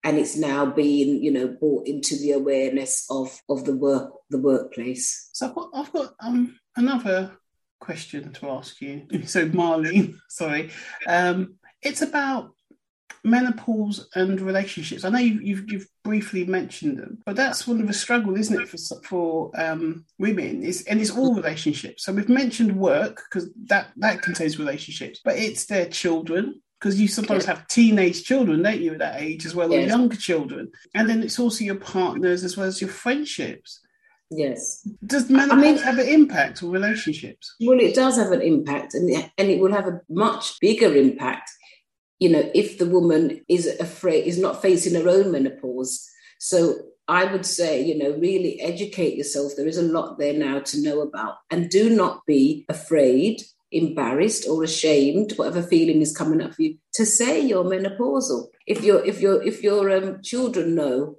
and 0.04 0.18
it's 0.18 0.38
now 0.38 0.66
being 0.66 1.24
you 1.24 1.32
know 1.32 1.48
brought 1.48 1.88
into 1.88 2.16
the 2.18 2.32
awareness 2.32 3.06
of 3.10 3.42
of 3.50 3.66
the 3.66 3.76
work 3.76 4.12
the 4.30 4.40
workplace. 4.40 5.30
So 5.34 5.48
i've 5.48 5.56
got, 5.56 5.70
I've 5.74 5.94
got 5.94 6.14
um, 6.22 6.60
another 6.76 7.38
question 7.80 8.32
to 8.34 8.50
ask 8.50 8.82
you. 8.82 9.08
So 9.26 9.48
marlene 9.50 10.16
sorry. 10.30 10.72
Um, 11.08 11.56
it's 11.82 12.02
about 12.02 12.52
menopause 13.24 14.08
and 14.16 14.40
relationships. 14.40 15.04
I 15.04 15.10
know 15.10 15.20
you've, 15.20 15.42
you've, 15.42 15.72
you've, 15.72 15.88
briefly 16.06 16.44
mentioned 16.44 16.98
them 16.98 17.20
but 17.24 17.36
that's 17.36 17.68
one 17.68 17.80
of 17.80 17.86
the 17.86 17.94
struggle 17.94 18.36
isn't 18.36 18.62
it 18.62 18.68
for, 18.68 18.78
for 19.04 19.52
um, 19.62 20.06
women? 20.18 20.64
Is 20.64 20.84
and 20.86 21.00
it's 21.00 21.16
all 21.16 21.36
relationships. 21.36 22.06
So 22.06 22.14
we've 22.14 22.30
mentioned 22.30 22.76
work 22.76 23.22
because 23.30 23.50
that 23.66 23.92
that 23.98 24.24
contains 24.24 24.58
relationships 24.58 25.20
but 25.24 25.38
it's 25.38 25.66
their 25.66 25.86
children 25.86 26.62
because 26.80 27.00
you 27.00 27.08
sometimes 27.08 27.46
have 27.46 27.68
teenage 27.68 28.24
children, 28.24 28.64
don't 28.64 28.80
you, 28.80 28.94
at 28.94 29.00
that 29.00 29.22
age, 29.22 29.46
as 29.46 29.54
well 29.54 29.70
yes. 29.70 29.84
as 29.84 29.90
younger 29.90 30.16
children. 30.16 30.72
And 30.96 31.10
then 31.10 31.22
it's 31.22 31.38
also 31.38 31.66
your 31.66 31.76
partners 31.76 32.44
as 32.44 32.56
well 32.56 32.68
as 32.68 32.80
your 32.80 32.90
friendships. 32.90 33.82
Yes. 34.32 34.88
Does 35.06 35.30
menopause 35.30 35.58
I 35.58 35.62
mean, 35.62 35.78
have 35.78 35.98
an 35.98 36.08
impact 36.08 36.64
on 36.64 36.70
relationships? 36.70 37.56
Well, 37.60 37.80
it 37.80 37.96
does 37.96 38.16
have 38.16 38.32
an 38.32 38.42
impact, 38.42 38.94
and, 38.94 39.10
and 39.38 39.50
it 39.50 39.60
will 39.60 39.74
have 39.74 39.88
a 39.88 40.02
much 40.10 40.60
bigger 40.62 40.96
impact, 40.96 41.50
you 42.20 42.30
know, 42.30 42.50
if 42.54 42.78
the 42.78 42.86
woman 42.86 43.44
is 43.50 43.68
afraid, 43.80 44.26
is 44.26 44.40
not 44.40 44.62
facing 44.62 44.94
her 45.02 45.10
own 45.10 45.32
menopause. 45.32 46.08
So 46.38 46.76
I 47.10 47.26
would 47.26 47.46
say, 47.46 47.84
you 47.84 47.98
know, 47.98 48.12
really 48.12 48.62
educate 48.62 49.18
yourself. 49.18 49.54
There 49.58 49.68
is 49.68 49.78
a 49.78 49.82
lot 49.82 50.20
there 50.20 50.34
now 50.34 50.60
to 50.60 50.82
know 50.82 51.02
about. 51.02 51.38
And 51.50 51.70
do 51.70 51.90
not 51.90 52.26
be 52.26 52.66
afraid 52.70 53.42
embarrassed 53.72 54.48
or 54.48 54.64
ashamed, 54.64 55.34
whatever 55.34 55.62
feeling 55.62 56.02
is 56.02 56.16
coming 56.16 56.42
up 56.42 56.54
for 56.54 56.64
you, 56.64 56.78
to 56.94 57.06
say 57.06 57.40
you're 57.40 57.64
menopausal. 57.64 58.48
If 58.66 58.84
your 58.84 59.06
if 59.06 59.22
your 59.22 59.42
if 59.44 59.64
your 59.64 59.92
um, 59.92 60.22
children 60.24 60.76
know, 60.76 61.18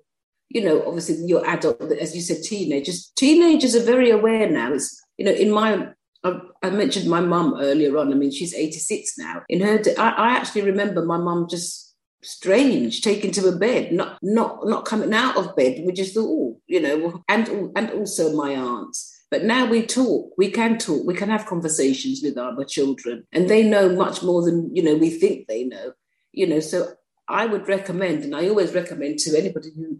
you 0.48 0.64
know, 0.64 0.86
obviously 0.86 1.16
your 1.26 1.46
adult, 1.46 1.80
as 1.92 2.14
you 2.14 2.22
said, 2.22 2.42
teenagers. 2.42 3.12
Teenagers 3.16 3.74
are 3.74 3.84
very 3.84 4.10
aware 4.10 4.48
now. 4.48 4.72
It's 4.72 5.00
you 5.16 5.24
know, 5.24 5.32
in 5.32 5.50
my 5.50 5.88
I, 6.24 6.40
I 6.62 6.70
mentioned 6.70 7.08
my 7.08 7.20
mum 7.20 7.56
earlier 7.58 7.96
on. 7.96 8.12
I 8.12 8.16
mean, 8.16 8.30
she's 8.30 8.54
86 8.54 9.18
now. 9.18 9.42
In 9.48 9.60
her, 9.60 9.80
I, 9.98 10.10
I 10.10 10.30
actually 10.36 10.62
remember 10.62 11.04
my 11.04 11.16
mum 11.16 11.46
just 11.48 11.90
strange 12.22 13.00
taken 13.00 13.30
to 13.30 13.48
a 13.48 13.56
bed 13.56 13.92
not 13.92 14.18
not 14.22 14.68
not 14.68 14.84
coming 14.84 15.14
out 15.14 15.38
of 15.38 15.56
bed 15.56 15.80
we 15.86 15.92
just 15.92 16.12
thought 16.12 16.28
oh 16.28 16.60
you 16.66 16.78
know 16.78 17.22
and 17.30 17.48
and 17.74 17.90
also 17.92 18.36
my 18.36 18.54
aunts 18.54 19.19
but 19.30 19.44
now 19.44 19.66
we 19.66 19.86
talk, 19.86 20.32
we 20.36 20.50
can 20.50 20.76
talk, 20.78 21.06
we 21.06 21.14
can 21.14 21.28
have 21.28 21.46
conversations 21.46 22.20
with 22.22 22.36
our 22.36 22.64
children, 22.64 23.26
and 23.32 23.48
they 23.48 23.62
know 23.62 23.94
much 23.94 24.22
more 24.22 24.42
than 24.42 24.74
you 24.74 24.82
know 24.82 24.96
we 24.96 25.10
think 25.10 25.46
they 25.46 25.64
know. 25.64 25.92
You 26.32 26.46
know, 26.46 26.60
so 26.60 26.92
I 27.28 27.46
would 27.46 27.68
recommend, 27.68 28.24
and 28.24 28.34
I 28.34 28.48
always 28.48 28.74
recommend 28.74 29.20
to 29.20 29.38
anybody 29.38 29.70
who, 29.76 29.98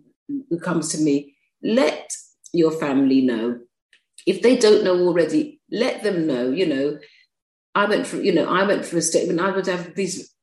who 0.49 0.59
comes 0.59 0.89
to 0.91 0.99
me, 0.99 1.37
let 1.63 2.11
your 2.53 2.73
family 2.73 3.21
know. 3.21 3.61
If 4.27 4.43
they 4.43 4.57
don't 4.57 4.85
know 4.85 4.99
already, 5.07 5.61
let 5.71 6.03
them 6.03 6.27
know. 6.27 6.51
You 6.51 6.67
know, 6.67 6.99
I 7.75 7.87
went 7.87 8.07
through, 8.07 8.23
you 8.23 8.35
know, 8.35 8.47
I 8.47 8.65
went 8.65 8.85
through 8.85 8.99
a 8.99 9.03
statement. 9.03 9.41
I 9.41 9.51
would 9.51 9.67
have 9.67 9.95
these 9.95 10.35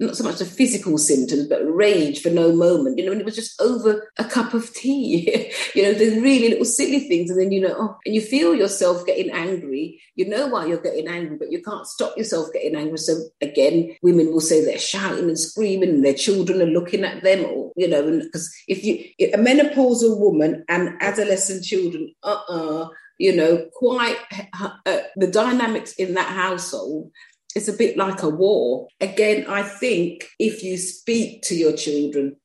not 0.00 0.16
so 0.16 0.24
much 0.24 0.38
the 0.38 0.44
physical 0.44 0.98
symptoms, 0.98 1.46
but 1.46 1.62
rage 1.62 2.20
for 2.20 2.30
no 2.30 2.52
moment, 2.52 2.98
you 2.98 3.06
know, 3.06 3.12
and 3.12 3.20
it 3.20 3.24
was 3.24 3.36
just 3.36 3.60
over 3.60 4.10
a 4.18 4.24
cup 4.24 4.52
of 4.52 4.72
tea, 4.74 5.52
you 5.74 5.82
know, 5.82 5.92
the 5.92 6.20
really 6.20 6.48
little 6.48 6.64
silly 6.64 7.00
things. 7.00 7.30
And 7.30 7.40
then, 7.40 7.52
you 7.52 7.60
know, 7.60 7.74
oh, 7.78 7.96
and 8.04 8.14
you 8.14 8.20
feel 8.20 8.54
yourself 8.54 9.06
getting 9.06 9.30
angry. 9.30 10.00
You 10.16 10.28
know 10.28 10.48
why 10.48 10.66
you're 10.66 10.82
getting 10.82 11.06
angry, 11.06 11.36
but 11.36 11.52
you 11.52 11.62
can't 11.62 11.86
stop 11.86 12.16
yourself 12.16 12.48
getting 12.52 12.74
angry. 12.74 12.98
So 12.98 13.18
again, 13.40 13.96
women 14.02 14.32
will 14.32 14.40
say 14.40 14.64
they're 14.64 14.78
shouting 14.78 15.28
and 15.28 15.38
screaming 15.38 15.90
and 15.90 16.04
their 16.04 16.14
children 16.14 16.60
are 16.60 16.66
looking 16.66 17.04
at 17.04 17.22
them 17.22 17.44
or, 17.44 17.72
you 17.76 17.88
know, 17.88 18.20
because 18.20 18.52
if 18.66 18.84
you, 18.84 19.04
a 19.32 19.38
menopausal 19.38 20.18
woman 20.18 20.64
and 20.68 20.96
adolescent 21.00 21.64
children, 21.64 22.12
uh-uh, 22.24 22.88
you 23.18 23.36
know, 23.36 23.68
quite 23.74 24.18
uh, 24.60 24.98
the 25.14 25.28
dynamics 25.28 25.92
in 25.92 26.14
that 26.14 26.26
household 26.28 27.12
it's 27.54 27.68
a 27.68 27.72
bit 27.72 27.96
like 27.96 28.22
a 28.22 28.28
war. 28.28 28.88
Again, 29.00 29.46
I 29.48 29.62
think 29.62 30.28
if 30.38 30.62
you 30.62 30.76
speak 30.76 31.42
to 31.42 31.54
your 31.54 31.72
children, 31.72 32.36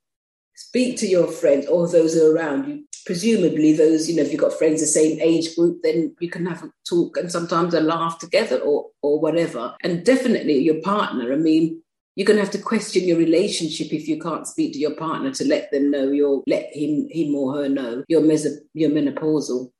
speak 0.55 0.97
to 0.97 1.07
your 1.07 1.27
friends 1.27 1.65
or 1.67 1.87
those 1.87 2.13
who 2.13 2.29
are 2.29 2.35
around 2.35 2.67
you, 2.67 2.83
presumably 3.05 3.73
those, 3.73 4.09
you 4.09 4.15
know, 4.15 4.21
if 4.21 4.31
you've 4.31 4.41
got 4.41 4.53
friends 4.53 4.81
the 4.81 4.87
same 4.87 5.19
age 5.19 5.55
group, 5.55 5.79
then 5.83 6.15
you 6.19 6.29
can 6.29 6.45
have 6.45 6.63
a 6.63 6.71
talk 6.87 7.17
and 7.17 7.31
sometimes 7.31 7.73
a 7.73 7.81
laugh 7.81 8.19
together 8.19 8.59
or 8.59 8.87
or 9.01 9.19
whatever. 9.19 9.75
And 9.81 10.05
definitely 10.05 10.59
your 10.59 10.81
partner, 10.81 11.33
I 11.33 11.37
mean, 11.37 11.81
you're 12.15 12.25
going 12.25 12.37
to 12.37 12.43
have 12.43 12.51
to 12.51 12.61
question 12.61 13.07
your 13.07 13.17
relationship 13.17 13.93
if 13.93 14.07
you 14.07 14.19
can't 14.19 14.45
speak 14.45 14.73
to 14.73 14.79
your 14.79 14.95
partner 14.95 15.31
to 15.31 15.47
let 15.47 15.71
them 15.71 15.89
know 15.89 16.11
you're 16.11 16.43
let 16.47 16.69
him 16.73 17.07
him 17.09 17.33
or 17.33 17.55
her 17.55 17.69
know 17.69 18.03
you're, 18.09 18.21
meso- 18.21 18.57
you're 18.73 18.89
menopausal 18.89 19.71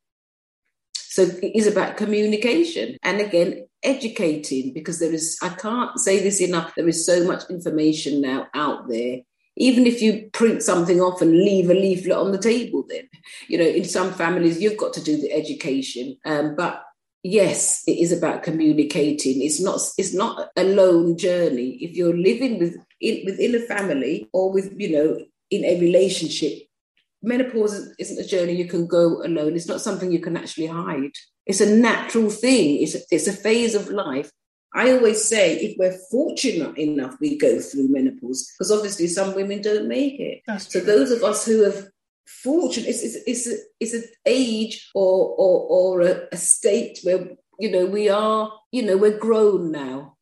so 1.10 1.24
it 1.24 1.58
is 1.58 1.66
about 1.66 1.98
communication. 1.98 2.96
And 3.02 3.20
again, 3.20 3.68
educating, 3.82 4.74
because 4.74 5.00
there 5.00 5.12
is, 5.12 5.40
I 5.42 5.50
can't 5.50 6.00
say 6.00 6.22
this 6.22 6.40
enough, 6.40 6.76
there 6.76 6.88
is 6.88 7.04
so 7.04 7.26
much 7.26 7.50
information 7.50 8.22
now 8.22 8.48
out 8.54 8.88
there. 8.88 9.22
Even 9.58 9.88
if 9.88 10.04
you 10.04 10.30
print 10.34 10.62
something 10.62 11.02
off 11.02 11.22
and 11.22 11.32
leave 11.32 11.70
a 11.70 11.74
leaflet 11.74 12.16
on 12.16 12.32
the 12.32 12.38
table, 12.38 12.86
then, 12.88 13.10
you 13.48 13.58
know, 13.58 13.66
in 13.66 13.86
some 13.86 14.14
families, 14.14 14.62
you've 14.62 14.78
got 14.78 14.94
to 14.94 15.04
do 15.04 15.18
the 15.20 15.34
education. 15.34 16.16
Um, 16.26 16.56
but 16.56 16.84
yes 17.22 17.84
it 17.86 17.98
is 17.98 18.14
about 18.14 18.44
communicating 18.44 19.42
it's 19.42 19.60
not 19.60 19.78
it's 19.98 20.14
not 20.14 20.48
a 20.56 20.64
lone 20.64 21.18
journey 21.18 21.72
if 21.82 21.94
you're 21.94 22.16
living 22.16 22.58
with 22.58 22.78
in, 23.02 23.26
within 23.26 23.56
a 23.56 23.60
family 23.60 24.30
or 24.32 24.54
with 24.54 24.74
you 24.78 24.90
know 24.90 25.20
in 25.52 25.66
a 25.66 25.78
relationship 25.82 26.69
menopause 27.22 27.94
isn't 28.00 28.24
a 28.24 28.28
journey 28.28 28.54
you 28.54 28.66
can 28.66 28.88
go 28.88 29.22
alone. 29.24 29.56
It's 29.56 29.68
not 29.68 29.82
something 29.82 30.12
you 30.12 30.20
can 30.20 30.38
actually 30.38 30.68
hide. 30.68 31.12
It's 31.46 31.62
a 31.62 31.76
natural 31.76 32.30
thing. 32.30 32.82
It's 32.82 32.96
a, 32.96 33.00
it's 33.12 33.28
a 33.28 33.34
phase 33.34 33.76
of 33.76 33.90
life. 33.90 34.32
I 34.74 34.92
always 34.92 35.24
say 35.24 35.58
if 35.58 35.78
we're 35.78 35.98
fortunate 36.12 36.78
enough, 36.78 37.16
we 37.20 37.38
go 37.38 37.60
through 37.60 37.90
menopause 37.90 38.52
because 38.54 38.72
obviously 38.72 39.08
some 39.08 39.34
women 39.34 39.62
don't 39.62 39.88
make 39.88 40.20
it. 40.20 40.42
So 40.60 40.80
those 40.80 41.12
of 41.12 41.24
us 41.24 41.46
who 41.46 41.64
have 41.64 41.88
fortunate, 42.28 42.88
it's, 42.88 43.04
it's, 43.04 43.18
it's, 43.26 43.48
a, 43.48 43.56
it's 43.80 43.94
an 43.96 44.04
age 44.28 44.90
or, 44.94 45.36
or, 45.38 45.68
or 45.70 46.02
a, 46.02 46.28
a 46.32 46.38
state 46.38 47.00
where, 47.02 47.30
you 47.60 47.72
know, 47.72 47.88
we 47.88 48.10
are, 48.10 48.52
you 48.72 48.84
know, 48.84 48.96
we're 48.96 49.18
grown 49.18 49.72
now 49.72 50.18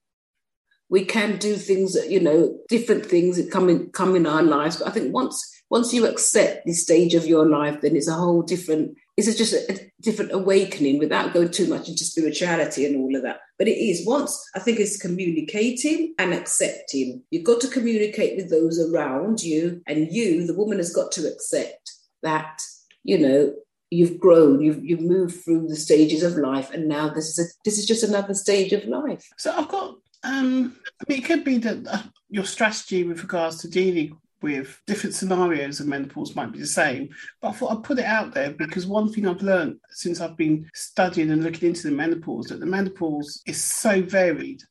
we 0.89 1.04
can 1.04 1.38
do 1.38 1.56
things, 1.56 1.98
you 2.08 2.20
know, 2.20 2.58
different 2.70 3.06
things 3.06 3.38
that 3.38 3.51
come 3.51 3.70
in 3.70 3.89
come 3.92 4.16
in 4.16 4.25
our 4.25 4.42
lives. 4.42 4.77
But 4.77 4.88
I 4.88 4.92
think 4.92 5.13
once 5.13 5.56
once 5.69 5.93
you 5.93 6.05
accept 6.05 6.65
this 6.65 6.81
stage 6.83 7.13
of 7.13 7.27
your 7.27 7.45
life, 7.47 7.81
then 7.81 7.95
it's 7.95 8.07
a 8.07 8.13
whole 8.13 8.41
different, 8.41 8.97
it's 9.17 9.36
just 9.36 9.53
a, 9.53 9.91
different 10.01 10.31
awakening 10.31 11.00
without 11.00 11.33
going 11.33 11.50
too 11.50 11.67
much 11.67 11.89
into 11.89 12.03
spirituality 12.03 12.86
and 12.86 12.95
all 12.95 13.15
of 13.15 13.24
that. 13.24 13.39
But 13.57 13.67
it 13.67 13.77
is 13.77 14.05
once, 14.05 14.50
I 14.55 14.59
think 14.59 14.79
it's 14.79 15.01
communicating 15.01 16.13
and 16.19 16.33
accepting. 16.33 17.24
You've 17.31 17.43
got 17.43 17.59
to 17.62 17.67
communicate 17.67 18.38
with 18.38 18.50
those 18.50 18.79
around 18.79 19.41
you, 19.41 19.81
and 19.88 20.12
you, 20.12 20.45
the 20.45 20.53
woman, 20.53 20.77
has 20.77 20.93
got 20.93 21.12
to 21.13 21.27
accept 21.27 21.91
that, 22.24 22.62
you 23.03 23.17
know, 23.17 23.53
you've 23.89 24.19
grown, 24.19 24.62
you've 24.62 24.83
you've 24.83 25.01
moved 25.01 25.43
through 25.43 25.67
the 25.67 25.75
stages 25.75 26.21
of 26.21 26.36
life, 26.36 26.71
and 26.71 26.88
now 26.88 27.09
this 27.09 27.29
is 27.29 27.39
a, 27.39 27.50
this 27.63 27.77
is 27.77 27.86
just 27.86 28.03
another 28.03 28.33
stage 28.33 28.74
of 28.74 28.86
life. 28.86 29.27
So 29.38 29.51
I've 29.51 29.69
got 29.69 29.95
um, 30.24 30.75
I 31.01 31.03
mean, 31.07 31.19
it 31.19 31.25
could 31.25 31.43
be 31.43 31.57
that 31.59 31.88
uh, 31.88 32.03
your 32.29 32.43
strategy 32.43 33.03
with 33.03 33.21
regards 33.21 33.62
to 33.62 33.69
dealing 33.69 34.17
with 34.41 34.82
different 34.86 35.15
scenarios 35.15 35.79
of 35.79 35.88
menopause 35.88 36.35
might 36.35 36.51
be 36.51 36.59
the 36.59 36.68
same. 36.68 37.09
But 37.42 37.50
I 37.50 37.51
thought 37.53 37.77
I'd 37.77 37.83
put 37.83 38.00
it 38.00 38.05
out 38.05 38.33
there 38.33 38.51
because 38.51 38.85
one 38.85 39.11
thing 39.11 39.27
I've 39.27 39.42
learned 39.42 39.79
since 39.90 40.22
I've 40.22 40.38
been 40.38 40.70
studying 40.74 41.31
and 41.31 41.44
looking 41.44 41.70
into 41.70 41.88
the 41.90 41.96
menopause 41.96 42.48
that 42.48 42.59
the 42.59 42.66
menopause 42.66 43.42
is 43.46 43.61
so 43.61 44.01
varied. 44.01 44.61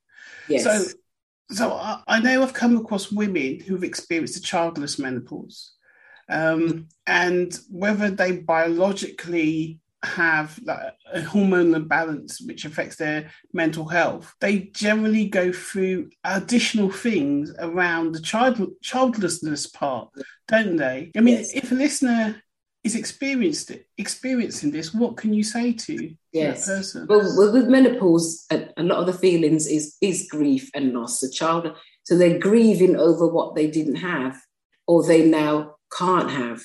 Yes. 0.48 0.64
So, 0.64 0.84
so 1.50 1.72
I, 1.72 2.02
I 2.06 2.20
know 2.20 2.42
I've 2.42 2.54
come 2.54 2.76
across 2.76 3.12
women 3.12 3.60
who've 3.60 3.84
experienced 3.84 4.36
a 4.36 4.42
childless 4.42 4.98
menopause, 4.98 5.72
um, 6.28 6.88
and 7.06 7.58
whether 7.70 8.10
they 8.10 8.38
biologically 8.38 9.80
have 10.06 10.58
like, 10.64 10.78
a 11.12 11.20
hormonal 11.20 11.76
imbalance 11.76 12.40
which 12.40 12.64
affects 12.64 12.96
their 12.96 13.30
mental 13.52 13.86
health, 13.86 14.34
they 14.40 14.70
generally 14.72 15.26
go 15.26 15.52
through 15.52 16.10
additional 16.24 16.90
things 16.90 17.52
around 17.58 18.12
the 18.12 18.20
child 18.20 18.60
childlessness 18.82 19.66
part, 19.66 20.08
don't 20.48 20.76
they? 20.76 21.10
I 21.16 21.20
mean, 21.20 21.36
yes. 21.38 21.52
if 21.52 21.72
a 21.72 21.74
listener 21.74 22.42
is 22.84 22.94
experienced 22.94 23.72
experiencing 23.98 24.70
this, 24.70 24.94
what 24.94 25.16
can 25.16 25.34
you 25.34 25.42
say 25.42 25.72
to 25.72 26.14
yes. 26.32 26.66
that 26.66 26.76
person? 26.76 27.06
Well, 27.08 27.52
with 27.52 27.68
menopause, 27.68 28.46
a, 28.50 28.68
a 28.76 28.82
lot 28.82 29.00
of 29.00 29.06
the 29.06 29.12
feelings 29.12 29.66
is 29.66 29.96
is 30.00 30.28
grief 30.30 30.70
and 30.74 30.92
loss. 30.92 31.20
The 31.20 31.30
child, 31.30 31.76
so 32.04 32.16
they're 32.16 32.38
grieving 32.38 32.96
over 32.96 33.26
what 33.26 33.54
they 33.54 33.66
didn't 33.66 33.96
have, 33.96 34.40
or 34.86 35.04
they 35.04 35.28
now 35.28 35.76
can't 35.96 36.30
have. 36.30 36.62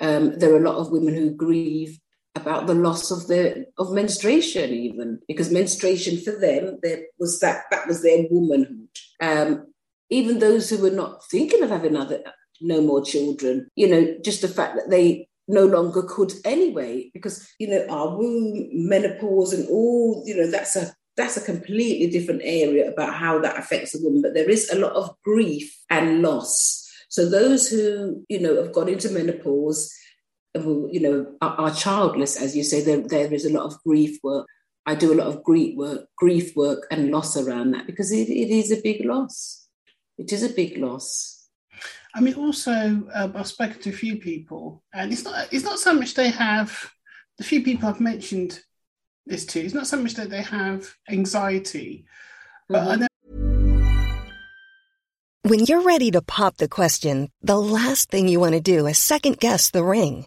Um, 0.00 0.38
there 0.38 0.52
are 0.54 0.62
a 0.62 0.70
lot 0.70 0.78
of 0.78 0.92
women 0.92 1.14
who 1.14 1.30
grieve 1.30 1.98
about 2.34 2.66
the 2.66 2.74
loss 2.74 3.10
of 3.10 3.26
the 3.26 3.66
of 3.78 3.92
menstruation 3.92 4.70
even 4.70 5.18
because 5.26 5.50
menstruation 5.50 6.16
for 6.18 6.32
them 6.38 6.78
there 6.82 7.02
was 7.18 7.40
that 7.40 7.64
that 7.70 7.86
was 7.88 8.02
their 8.02 8.24
womanhood. 8.30 8.88
Um, 9.20 9.66
even 10.10 10.38
those 10.38 10.70
who 10.70 10.78
were 10.78 10.90
not 10.90 11.24
thinking 11.30 11.62
of 11.62 11.70
having 11.70 11.96
other 11.96 12.22
no 12.60 12.80
more 12.80 13.04
children 13.04 13.68
you 13.74 13.88
know 13.88 14.16
just 14.24 14.42
the 14.42 14.48
fact 14.48 14.76
that 14.76 14.90
they 14.90 15.28
no 15.48 15.66
longer 15.66 16.02
could 16.02 16.32
anyway 16.44 17.10
because 17.12 17.48
you 17.58 17.68
know 17.68 17.84
our 17.90 18.16
womb 18.16 18.68
menopause 18.72 19.52
and 19.52 19.68
all 19.68 20.22
you 20.24 20.36
know 20.36 20.48
that's 20.48 20.76
a 20.76 20.92
that's 21.16 21.36
a 21.36 21.44
completely 21.44 22.08
different 22.08 22.40
area 22.44 22.90
about 22.90 23.14
how 23.14 23.38
that 23.40 23.58
affects 23.58 23.94
a 23.94 23.98
woman 24.02 24.22
but 24.22 24.34
there 24.34 24.48
is 24.48 24.70
a 24.70 24.78
lot 24.78 24.92
of 24.92 25.14
grief 25.24 25.70
and 25.90 26.22
loss. 26.22 26.88
So 27.08 27.28
those 27.28 27.68
who 27.68 28.24
you 28.28 28.40
know 28.40 28.62
have 28.62 28.72
got 28.72 28.88
into 28.88 29.10
menopause 29.10 29.92
who 30.54 30.88
you 30.92 31.00
know 31.00 31.34
are, 31.40 31.54
are, 31.56 31.74
childless, 31.74 32.36
as 32.36 32.56
you 32.56 32.64
say, 32.64 32.80
there, 32.80 33.06
there 33.06 33.32
is 33.32 33.44
a 33.44 33.52
lot 33.52 33.64
of 33.64 33.82
grief 33.84 34.18
work. 34.22 34.46
I 34.86 34.94
do 34.94 35.12
a 35.12 35.16
lot 35.16 35.28
of 35.28 35.44
grief 35.44 35.76
work, 35.76 36.08
grief 36.16 36.56
work 36.56 36.86
and 36.90 37.10
loss 37.10 37.36
around 37.36 37.72
that 37.72 37.86
because 37.86 38.10
it, 38.10 38.28
it 38.28 38.50
is 38.50 38.72
a 38.72 38.80
big 38.82 39.04
loss. 39.04 39.68
It 40.18 40.32
is 40.32 40.42
a 40.42 40.48
big 40.48 40.78
loss. 40.78 41.48
I 42.14 42.20
mean, 42.20 42.34
also 42.34 42.72
um, 42.72 43.32
I've 43.36 43.46
spoken 43.46 43.80
to 43.82 43.90
a 43.90 43.92
few 43.92 44.16
people, 44.16 44.82
and 44.92 45.12
it's 45.12 45.24
not 45.24 45.48
it's 45.52 45.64
not 45.64 45.78
so 45.78 45.94
much 45.94 46.14
they 46.14 46.30
have 46.30 46.92
the 47.38 47.44
few 47.44 47.62
people 47.62 47.88
I've 47.88 48.00
mentioned 48.00 48.60
this 49.26 49.46
to. 49.46 49.60
It's 49.60 49.74
not 49.74 49.86
so 49.86 49.96
much 49.96 50.14
that 50.14 50.30
they 50.30 50.42
have 50.42 50.92
anxiety, 51.08 52.06
but 52.68 52.80
mm-hmm. 52.80 52.90
I 52.90 52.96
know. 52.96 53.06
When 55.42 55.64
you're 55.64 55.82
ready 55.82 56.10
to 56.10 56.20
pop 56.20 56.58
the 56.58 56.68
question, 56.68 57.30
the 57.40 57.58
last 57.58 58.10
thing 58.10 58.28
you 58.28 58.40
want 58.40 58.54
to 58.54 58.60
do 58.60 58.86
is 58.86 58.98
second 58.98 59.38
guess 59.38 59.70
the 59.70 59.82
ring 59.82 60.26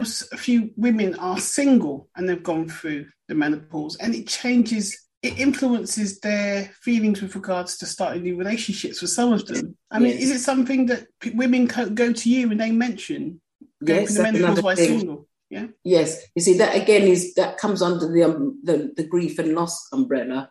A 0.00 0.36
few 0.36 0.70
women 0.76 1.14
are 1.16 1.38
single 1.38 2.08
and 2.16 2.28
they've 2.28 2.42
gone 2.42 2.68
through 2.68 3.06
the 3.28 3.34
menopause, 3.34 3.96
and 3.96 4.14
it 4.14 4.26
changes, 4.26 4.98
it 5.22 5.38
influences 5.38 6.18
their 6.20 6.70
feelings 6.82 7.22
with 7.22 7.34
regards 7.34 7.78
to 7.78 7.86
starting 7.86 8.24
new 8.24 8.36
relationships 8.36 8.98
for 8.98 9.06
some 9.06 9.32
of 9.32 9.46
them. 9.46 9.76
I 9.90 10.00
mean, 10.00 10.12
yes. 10.12 10.22
is 10.22 10.30
it 10.32 10.38
something 10.40 10.86
that 10.86 11.06
women 11.34 11.66
go 11.94 12.12
to 12.12 12.30
you 12.30 12.50
and 12.50 12.60
they 12.60 12.72
mention 12.72 13.40
going 13.82 14.00
yes, 14.00 14.14
through 14.14 14.24
the 14.24 14.32
menopause 14.32 14.62
while 14.62 14.76
single? 14.76 15.28
Yeah. 15.48 15.66
Yes, 15.84 16.20
you 16.34 16.42
see 16.42 16.58
that 16.58 16.74
again 16.74 17.02
is 17.02 17.34
that 17.34 17.58
comes 17.58 17.80
under 17.80 18.10
the 18.10 18.24
um, 18.24 18.60
the, 18.64 18.92
the 18.96 19.04
grief 19.04 19.38
and 19.38 19.54
loss 19.54 19.88
umbrella, 19.92 20.50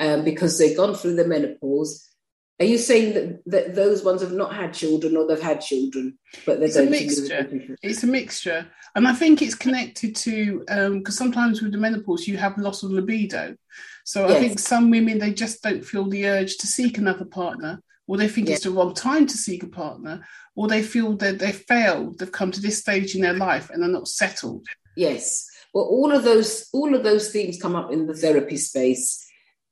um, 0.00 0.24
because 0.24 0.58
they've 0.58 0.76
gone 0.76 0.94
through 0.94 1.16
the 1.16 1.26
menopause. 1.26 2.07
Are 2.60 2.66
you 2.66 2.76
saying 2.76 3.14
that, 3.14 3.42
that 3.46 3.74
those 3.76 4.02
ones 4.02 4.20
have 4.20 4.32
not 4.32 4.52
had 4.52 4.74
children 4.74 5.16
or 5.16 5.26
they've 5.26 5.40
had 5.40 5.60
children, 5.60 6.18
but 6.44 6.58
they're 6.58 6.66
it's 6.66 6.76
a 6.76 6.86
mixture? 6.86 7.76
It's 7.82 8.02
a 8.02 8.06
mixture, 8.08 8.66
and 8.96 9.06
I 9.06 9.12
think 9.14 9.40
it's 9.40 9.54
connected 9.54 10.16
to 10.16 10.60
because 10.66 11.20
um, 11.20 11.26
sometimes 11.26 11.62
with 11.62 11.70
the 11.70 11.78
menopause 11.78 12.26
you 12.26 12.36
have 12.36 12.58
loss 12.58 12.82
of 12.82 12.90
libido. 12.90 13.56
So 14.04 14.26
yes. 14.26 14.36
I 14.36 14.40
think 14.40 14.58
some 14.58 14.90
women 14.90 15.18
they 15.18 15.32
just 15.32 15.62
don't 15.62 15.84
feel 15.84 16.08
the 16.08 16.26
urge 16.26 16.56
to 16.56 16.66
seek 16.66 16.98
another 16.98 17.24
partner, 17.24 17.80
or 18.08 18.16
they 18.16 18.26
think 18.26 18.48
yes. 18.48 18.56
it's 18.56 18.64
the 18.64 18.72
wrong 18.72 18.92
time 18.92 19.28
to 19.28 19.36
seek 19.36 19.62
a 19.62 19.68
partner, 19.68 20.26
or 20.56 20.66
they 20.66 20.82
feel 20.82 21.16
that 21.18 21.38
they've 21.38 21.54
failed, 21.54 22.18
they've 22.18 22.32
come 22.32 22.50
to 22.50 22.60
this 22.60 22.78
stage 22.78 23.14
in 23.14 23.20
their 23.20 23.34
life 23.34 23.70
and 23.70 23.80
they're 23.80 23.88
not 23.88 24.08
settled. 24.08 24.66
Yes. 24.96 25.46
Well, 25.72 25.84
all 25.84 26.10
of 26.10 26.24
those 26.24 26.68
all 26.72 26.96
of 26.96 27.04
those 27.04 27.30
themes 27.30 27.62
come 27.62 27.76
up 27.76 27.92
in 27.92 28.06
the 28.08 28.14
therapy 28.14 28.56
space. 28.56 29.24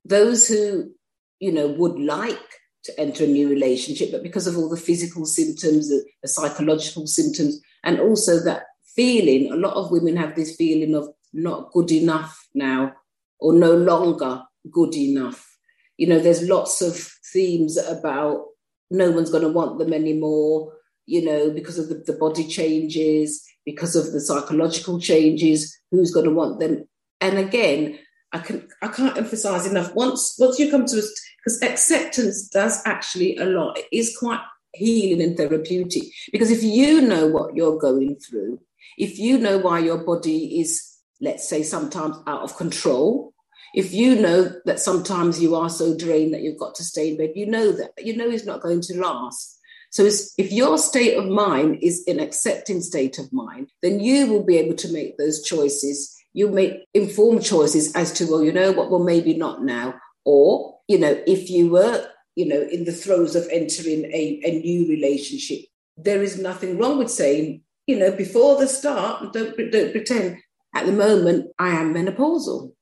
Those 0.05 0.46
who, 0.46 0.92
you 1.40 1.51
know, 1.51 1.66
would 1.66 1.99
like 1.99 2.38
to 2.87 3.01
enter 3.01 3.25
a 3.25 3.29
new 3.29 3.49
relationship, 3.49 4.11
but 4.11 4.22
because 4.22 4.46
of 4.46 4.57
all 4.57 4.68
the 4.68 4.77
physical 4.77 5.27
symptoms, 5.27 5.88
the, 5.88 6.05
the 6.22 6.29
psychological 6.29 7.07
symptoms, 7.07 7.61
and 7.85 8.01
also 8.01 8.40
that 8.40 8.64
feeling, 8.94 9.53
a 9.53 9.57
lot 9.57 9.75
of 9.75 9.90
women 9.90 10.16
have 10.16 10.35
this 10.35 10.57
feeling 10.57 10.94
of 10.94 11.09
not 11.33 11.70
good 11.72 11.92
enough 11.92 12.49
now 12.55 12.92
or 13.38 13.53
no 13.53 13.75
longer 13.75 14.42
good 14.70 14.94
enough. 14.94 15.57
You 15.99 16.07
know, 16.09 16.18
there's 16.18 16.49
lots 16.49 16.81
of 16.83 16.96
themes 17.33 17.77
about 17.77 18.46
no 18.90 19.11
one's 19.11 19.31
going 19.31 19.42
to 19.42 19.49
want 19.51 19.79
them 19.79 19.92
anymore 19.92 20.72
you 21.07 21.25
know, 21.25 21.51
because 21.51 21.79
of 21.79 21.88
the, 21.88 22.03
the 22.07 22.18
body 22.18 22.46
changes, 22.46 23.44
because 23.64 23.96
of 23.96 24.12
the 24.12 24.20
psychological 24.20 25.01
changes, 25.01 25.79
who's 25.90 26.11
going 26.11 26.27
to 26.27 26.33
want 26.33 26.61
them? 26.61 26.87
And 27.20 27.38
again, 27.38 27.99
I 28.37 28.40
can 28.40 28.68
I 28.83 28.88
can't 28.88 29.16
emphasize 29.16 29.66
enough. 29.66 29.94
Once 29.94 30.37
once 30.38 30.59
you 30.59 30.70
come 30.70 30.85
to 30.87 30.99
us, 30.99 31.11
because 31.38 31.62
acceptance 31.62 32.49
does 32.49 32.83
actually 32.85 33.37
a 33.38 33.46
lot. 33.46 33.79
It 33.79 33.87
is 33.92 34.16
quite 34.18 34.40
healing 34.75 35.22
and 35.22 35.37
therapeutic. 35.37 36.05
Because 36.33 36.51
if 36.51 36.62
you 36.62 37.01
know 37.01 37.27
what 37.29 37.57
you're 37.57 37.79
going 37.79 38.16
through, 38.16 38.61
if 38.99 39.18
you 39.18 39.38
know 39.38 39.59
why 39.59 39.79
your 39.79 40.05
body 40.05 40.61
is, 40.61 40.99
let's 41.20 41.49
say, 41.49 41.62
sometimes 41.62 42.16
out 42.27 42.42
of 42.42 42.57
control, 42.57 43.33
if 43.75 43.92
you 43.92 44.16
know 44.16 44.53
that 44.64 44.81
sometimes 44.81 45.40
you 45.40 45.55
are 45.55 45.70
so 45.70 45.96
drained 45.96 46.35
that 46.35 46.42
you've 46.42 46.59
got 46.59 46.75
to 46.77 46.85
stay 46.85 47.11
in 47.11 47.16
bed, 47.16 47.33
you 47.35 47.46
know 47.46 47.72
that 47.72 47.92
you 47.99 48.16
know 48.16 48.29
it's 48.29 48.46
not 48.46 48.62
going 48.62 48.81
to 48.83 48.99
last. 48.99 49.59
So 49.90 50.05
if 50.37 50.53
your 50.53 50.79
state 50.79 51.16
of 51.16 51.27
mind 51.27 51.79
is 51.81 52.05
an 52.07 52.20
accepting 52.20 52.83
state 52.83 53.18
of 53.18 53.33
mind, 53.33 53.70
then 53.83 54.01
you 54.01 54.27
will 54.27 54.44
be 54.44 54.59
able 54.59 54.75
to 54.77 54.92
make 54.92 55.16
those 55.16 55.42
choices. 55.42 56.14
You 56.37 56.51
make 56.51 56.85
informed 56.92 57.42
choices 57.42 57.94
as 57.94 58.12
to, 58.12 58.27
well, 58.31 58.44
you 58.44 58.53
know 58.53 58.70
what, 58.70 58.90
well, 58.90 59.03
maybe 59.03 59.33
not 59.33 59.64
now. 59.64 59.94
Or, 60.27 60.79
you 60.87 60.99
know, 60.99 61.18
if 61.27 61.49
you 61.49 61.70
were, 61.70 62.07
you 62.35 62.46
know, 62.46 62.61
in 62.61 62.85
the 62.85 62.92
throes 62.92 63.35
of 63.35 63.49
entering 63.51 64.05
a, 64.05 64.40
a 64.44 64.61
new 64.61 64.87
relationship, 64.87 65.61
there 65.96 66.22
is 66.22 66.38
nothing 66.38 66.77
wrong 66.77 66.99
with 66.99 67.11
saying, 67.11 67.62
you 67.87 67.99
know, 67.99 68.12
before 68.12 68.59
the 68.61 68.66
start, 68.66 69.33
don't, 69.33 69.57
don't 69.72 69.92
pretend 69.92 70.37
at 70.75 70.85
the 70.85 70.92
moment 70.92 71.46
I 71.59 71.70
am 71.70 71.94
menopausal. 71.94 72.72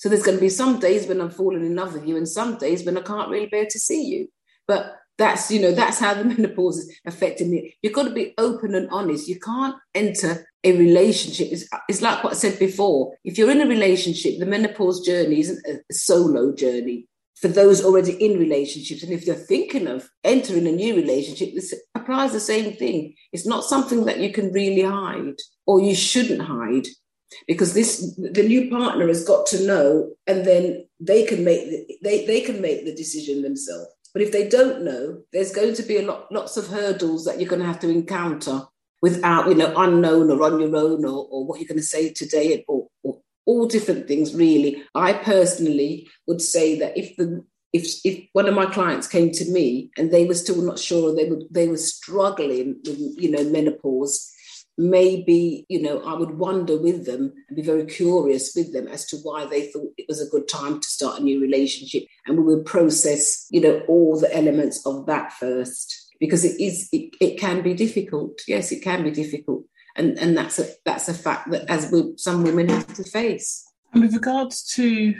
So 0.00 0.08
there's 0.08 0.24
going 0.24 0.38
to 0.38 0.42
be 0.42 0.48
some 0.48 0.80
days 0.80 1.06
when 1.06 1.20
I'm 1.20 1.30
falling 1.30 1.64
in 1.64 1.76
love 1.76 1.94
with 1.94 2.08
you 2.08 2.16
and 2.16 2.28
some 2.28 2.58
days 2.58 2.84
when 2.84 2.98
I 2.98 3.02
can't 3.02 3.30
really 3.30 3.46
bear 3.46 3.66
to 3.70 3.78
see 3.78 4.02
you. 4.06 4.28
But 4.66 4.92
that's 5.16 5.50
you 5.50 5.60
know 5.60 5.72
that's 5.72 5.98
how 5.98 6.14
the 6.14 6.24
menopause 6.36 6.78
is 6.78 7.00
affecting 7.06 7.50
me. 7.50 7.76
You've 7.82 7.92
got 7.92 8.04
to 8.04 8.14
be 8.14 8.34
open 8.38 8.74
and 8.74 8.88
honest. 8.90 9.28
You 9.28 9.38
can't 9.38 9.76
enter 9.94 10.46
a 10.64 10.76
relationship. 10.76 11.48
It's, 11.52 11.68
it's 11.88 12.02
like 12.02 12.24
what 12.24 12.32
i 12.32 12.36
said 12.36 12.58
before. 12.58 13.14
If 13.24 13.38
you're 13.38 13.50
in 13.50 13.60
a 13.60 13.66
relationship 13.66 14.38
the 14.38 14.46
menopause 14.46 15.04
journey 15.04 15.40
isn't 15.40 15.66
a 15.66 15.92
solo 15.92 16.54
journey 16.54 17.06
for 17.36 17.48
those 17.48 17.84
already 17.84 18.12
in 18.12 18.38
relationships. 18.38 19.02
And 19.02 19.12
if 19.12 19.26
you're 19.26 19.34
thinking 19.34 19.86
of 19.86 20.08
entering 20.22 20.66
a 20.66 20.72
new 20.72 20.94
relationship 20.94 21.54
this 21.54 21.74
applies 21.94 22.32
the 22.32 22.40
same 22.40 22.74
thing. 22.74 23.14
It's 23.32 23.46
not 23.46 23.64
something 23.64 24.04
that 24.06 24.20
you 24.20 24.32
can 24.32 24.52
really 24.52 24.82
hide 24.82 25.38
or 25.66 25.80
you 25.80 25.94
shouldn't 25.94 26.42
hide 26.42 26.86
because 27.46 27.74
this 27.74 28.16
the 28.16 28.42
new 28.42 28.70
partner 28.70 29.08
has 29.08 29.24
got 29.24 29.46
to 29.46 29.66
know 29.66 30.12
and 30.26 30.44
then 30.44 30.86
they 31.00 31.24
can 31.24 31.44
make 31.44 31.68
the, 31.68 31.98
they, 32.02 32.26
they 32.26 32.40
can 32.40 32.60
make 32.60 32.84
the 32.84 32.94
decision 32.94 33.42
themselves 33.42 33.93
but 34.14 34.22
if 34.22 34.32
they 34.32 34.48
don't 34.48 34.82
know, 34.82 35.22
there's 35.32 35.52
going 35.52 35.74
to 35.74 35.82
be 35.82 35.98
a 35.98 36.06
lot, 36.06 36.30
lots 36.32 36.56
of 36.56 36.68
hurdles 36.68 37.24
that 37.24 37.40
you're 37.40 37.50
going 37.50 37.60
to 37.60 37.66
have 37.66 37.80
to 37.80 37.90
encounter 37.90 38.62
without, 39.02 39.48
you 39.48 39.56
know, 39.56 39.74
unknown 39.76 40.30
or 40.30 40.42
on 40.44 40.60
your 40.60 40.74
own 40.76 41.04
or, 41.04 41.26
or 41.30 41.44
what 41.44 41.58
you're 41.60 41.68
going 41.68 41.76
to 41.76 41.82
say 41.82 42.12
today 42.12 42.64
or, 42.68 42.86
or 43.02 43.18
all 43.44 43.66
different 43.66 44.06
things, 44.06 44.32
really. 44.32 44.84
I 44.94 45.14
personally 45.14 46.08
would 46.28 46.40
say 46.40 46.78
that 46.78 46.96
if 46.96 47.16
the 47.16 47.44
if, 47.74 47.88
if 48.04 48.24
one 48.34 48.46
of 48.46 48.54
my 48.54 48.66
clients 48.66 49.08
came 49.08 49.32
to 49.32 49.50
me 49.50 49.90
and 49.98 50.12
they 50.12 50.26
were 50.26 50.34
still 50.34 50.62
not 50.62 50.78
sure 50.78 51.12
they 51.12 51.28
would 51.28 51.42
they 51.50 51.66
were 51.66 51.76
struggling 51.76 52.76
with 52.84 52.96
you 53.18 53.32
know 53.32 53.42
menopause 53.50 54.32
maybe 54.76 55.64
you 55.68 55.80
know 55.80 56.00
i 56.00 56.14
would 56.14 56.36
wonder 56.36 56.76
with 56.76 57.06
them 57.06 57.32
and 57.48 57.56
be 57.56 57.62
very 57.62 57.84
curious 57.84 58.54
with 58.56 58.72
them 58.72 58.88
as 58.88 59.06
to 59.06 59.16
why 59.18 59.44
they 59.46 59.68
thought 59.68 59.92
it 59.96 60.06
was 60.08 60.20
a 60.20 60.30
good 60.30 60.48
time 60.48 60.80
to 60.80 60.88
start 60.88 61.20
a 61.20 61.22
new 61.22 61.40
relationship. 61.40 62.04
And 62.26 62.38
we 62.38 62.54
would 62.54 62.64
process 62.64 63.46
you 63.50 63.60
know 63.60 63.82
all 63.88 64.18
the 64.18 64.34
elements 64.34 64.84
of 64.86 65.06
that 65.06 65.32
first 65.32 66.12
because 66.18 66.44
it 66.44 66.60
is 66.60 66.88
it, 66.92 67.14
it 67.20 67.38
can 67.38 67.62
be 67.62 67.74
difficult. 67.74 68.40
Yes 68.48 68.72
it 68.72 68.82
can 68.82 69.02
be 69.04 69.10
difficult. 69.10 69.64
And 69.96 70.18
and 70.18 70.36
that's 70.36 70.58
a 70.58 70.66
that's 70.84 71.08
a 71.08 71.14
fact 71.14 71.50
that 71.50 71.70
as 71.70 71.90
we, 71.92 72.14
some 72.16 72.42
women 72.42 72.68
have 72.68 72.92
to 72.94 73.04
face. 73.04 73.64
And 73.92 74.02
with 74.02 74.14
regards 74.14 74.64
to 74.74 75.14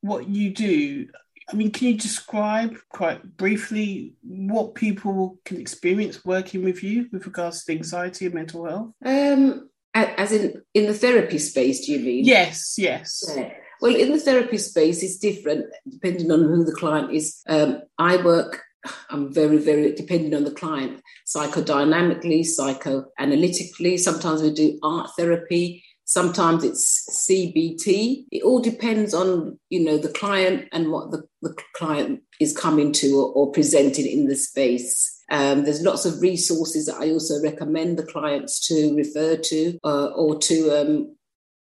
what 0.00 0.28
you 0.28 0.54
do 0.54 1.08
I 1.48 1.54
mean, 1.54 1.70
can 1.70 1.88
you 1.88 1.94
describe 1.94 2.76
quite 2.88 3.36
briefly 3.36 4.14
what 4.22 4.74
people 4.74 5.38
can 5.44 5.60
experience 5.60 6.24
working 6.24 6.64
with 6.64 6.82
you 6.82 7.08
with 7.12 7.24
regards 7.26 7.64
to 7.64 7.72
anxiety 7.72 8.26
and 8.26 8.34
mental 8.34 8.64
health? 8.64 8.92
Um, 9.04 9.70
as 9.94 10.32
in 10.32 10.62
in 10.74 10.86
the 10.86 10.94
therapy 10.94 11.38
space, 11.38 11.86
do 11.86 11.92
you 11.92 12.00
mean? 12.00 12.24
Yes, 12.24 12.74
yes. 12.78 13.24
Yeah. 13.34 13.52
Well, 13.80 13.94
in 13.94 14.12
the 14.12 14.20
therapy 14.20 14.58
space, 14.58 15.02
it's 15.02 15.18
different 15.18 15.66
depending 15.88 16.30
on 16.30 16.40
who 16.40 16.64
the 16.64 16.72
client 16.72 17.12
is. 17.12 17.42
Um, 17.48 17.82
I 17.98 18.16
work. 18.16 18.62
I'm 19.10 19.32
very, 19.32 19.58
very 19.58 19.94
depending 19.94 20.34
on 20.34 20.44
the 20.44 20.52
client, 20.52 21.00
psychodynamically, 21.26 22.46
psychoanalytically. 22.46 23.98
Sometimes 23.98 24.42
we 24.42 24.52
do 24.52 24.78
art 24.82 25.10
therapy. 25.16 25.84
Sometimes 26.06 26.62
it's 26.62 27.26
CBT. 27.28 28.26
It 28.30 28.44
all 28.44 28.60
depends 28.60 29.12
on 29.12 29.58
you 29.70 29.84
know 29.84 29.98
the 29.98 30.12
client 30.12 30.68
and 30.72 30.90
what 30.92 31.10
the, 31.10 31.24
the 31.42 31.54
client 31.74 32.22
is 32.40 32.56
coming 32.56 32.92
to 32.92 33.18
or, 33.18 33.32
or 33.32 33.52
presenting 33.52 34.06
in 34.06 34.28
the 34.28 34.36
space. 34.36 35.12
Um, 35.28 35.64
there's 35.64 35.82
lots 35.82 36.04
of 36.06 36.20
resources 36.20 36.86
that 36.86 37.00
I 37.00 37.10
also 37.10 37.42
recommend 37.42 37.98
the 37.98 38.06
clients 38.06 38.64
to 38.68 38.94
refer 38.94 39.36
to 39.36 39.78
uh, 39.82 40.06
or 40.14 40.38
to 40.38 40.70
um, 40.70 41.15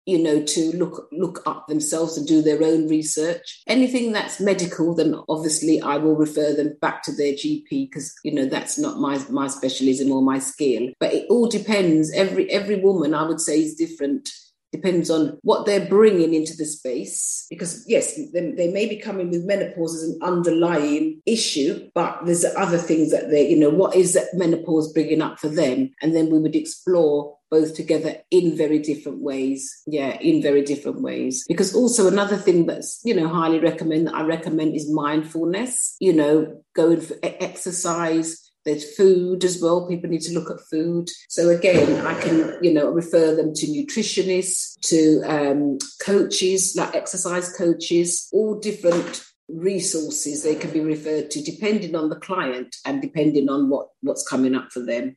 you 0.07 0.23
know 0.23 0.43
to 0.43 0.77
look 0.77 1.09
look 1.13 1.43
up 1.47 1.67
themselves 1.67 2.17
and 2.17 2.27
do 2.27 2.43
their 2.43 2.63
own 2.63 2.89
research. 2.89 3.63
Anything 3.67 4.13
that's 4.13 4.41
medical 4.41 4.95
then 4.95 5.15
obviously 5.29 5.81
i 5.81 5.97
will 5.97 6.17
refer 6.17 6.53
them 6.53 6.77
back 6.81 7.03
to 7.05 7.13
their 7.13 7.33
gp 7.33 7.69
because 7.71 8.15
you 8.25 8.33
know 8.33 8.47
that's 8.47 8.79
not 8.79 8.99
my 8.99 9.19
my 9.31 9.49
specialism 9.49 10.11
or 10.11 10.23
my 10.23 10.39
skill. 10.39 10.89
But 11.01 11.15
it 11.15 11.27
all 11.31 11.49
depends. 11.49 12.13
Every 12.13 12.51
every 12.51 12.81
woman 12.81 13.15
i 13.15 13.27
would 13.27 13.41
say 13.41 13.61
is 13.61 13.75
different 13.75 14.31
depends 14.75 15.09
on 15.09 15.39
what 15.43 15.67
they're 15.67 15.89
bringing 15.89 16.35
into 16.35 16.57
the 16.57 16.65
space. 16.65 17.47
Because, 17.49 17.85
yes, 17.87 18.17
they, 18.33 18.51
they, 18.51 18.73
may 18.73 18.89
be 18.89 18.97
coming 18.97 19.31
with 19.31 19.45
menopause 19.45 19.95
as 19.95 20.03
an 20.03 20.19
underlying 20.21 21.23
issue, 21.27 21.89
but 21.95 22.19
there's 22.25 22.45
other 22.45 22.79
things 22.79 23.13
that 23.13 23.31
they, 23.31 23.49
you 23.49 23.57
know, 23.57 23.71
what 23.71 23.95
is 23.95 24.15
that 24.15 24.35
menopause 24.35 24.93
bringing 24.93 25.23
up 25.23 25.39
for 25.39 25.49
them? 25.49 25.91
And 26.03 26.17
then 26.17 26.29
we 26.29 26.41
would 26.41 26.57
explore 26.57 27.37
both 27.53 27.77
together 27.77 28.17
in 28.33 28.57
very 28.57 28.81
different 28.81 29.21
ways. 29.23 29.83
Yeah, 29.87 30.19
in 30.21 30.43
very 30.43 30.63
different 30.63 31.03
ways. 31.03 31.45
Because 31.47 31.73
also 31.73 32.09
another 32.09 32.37
thing 32.37 32.67
that's, 32.67 33.01
you 33.05 33.15
know, 33.15 33.29
highly 33.29 33.61
recommend 33.61 34.09
that 34.09 34.17
I 34.17 34.23
recommend 34.23 34.75
is 34.75 34.91
mindfulness, 34.91 35.95
you 36.01 36.13
know, 36.13 36.61
going 36.75 37.01
for 37.01 37.15
exercise, 37.23 38.44
there's 38.65 38.97
food 38.97 39.45
as 39.45 39.61
well. 39.61 39.87
People 39.87 40.11
need 40.11 40.23
to 40.23 40.33
look 40.33 40.51
at 40.51 40.67
food. 40.71 41.09
So 41.29 41.51
again, 41.51 42.05
I 42.07 42.19
can, 42.21 42.59
you 42.63 42.73
know, 42.73 42.91
refer 42.91 43.35
them 43.35 43.55
to 43.55 43.67
nutritionists, 43.67 44.79
to 44.89 45.23
um, 45.27 45.79
coaches, 46.01 46.75
like 46.77 46.95
exercise 46.95 47.55
coaches, 47.57 48.29
all 48.33 48.59
different 48.59 49.25
resources 49.49 50.43
they 50.43 50.55
can 50.55 50.71
be 50.71 50.81
referred 50.81 51.31
to 51.31 51.43
depending 51.43 51.95
on 51.95 52.09
the 52.09 52.17
client 52.17 52.75
and 52.87 53.03
depending 53.03 53.51
on 53.51 53.69
what, 53.69 53.89
what's 54.01 54.27
coming 54.27 54.55
up 54.55 54.73
for 54.73 54.81
them. 54.81 55.17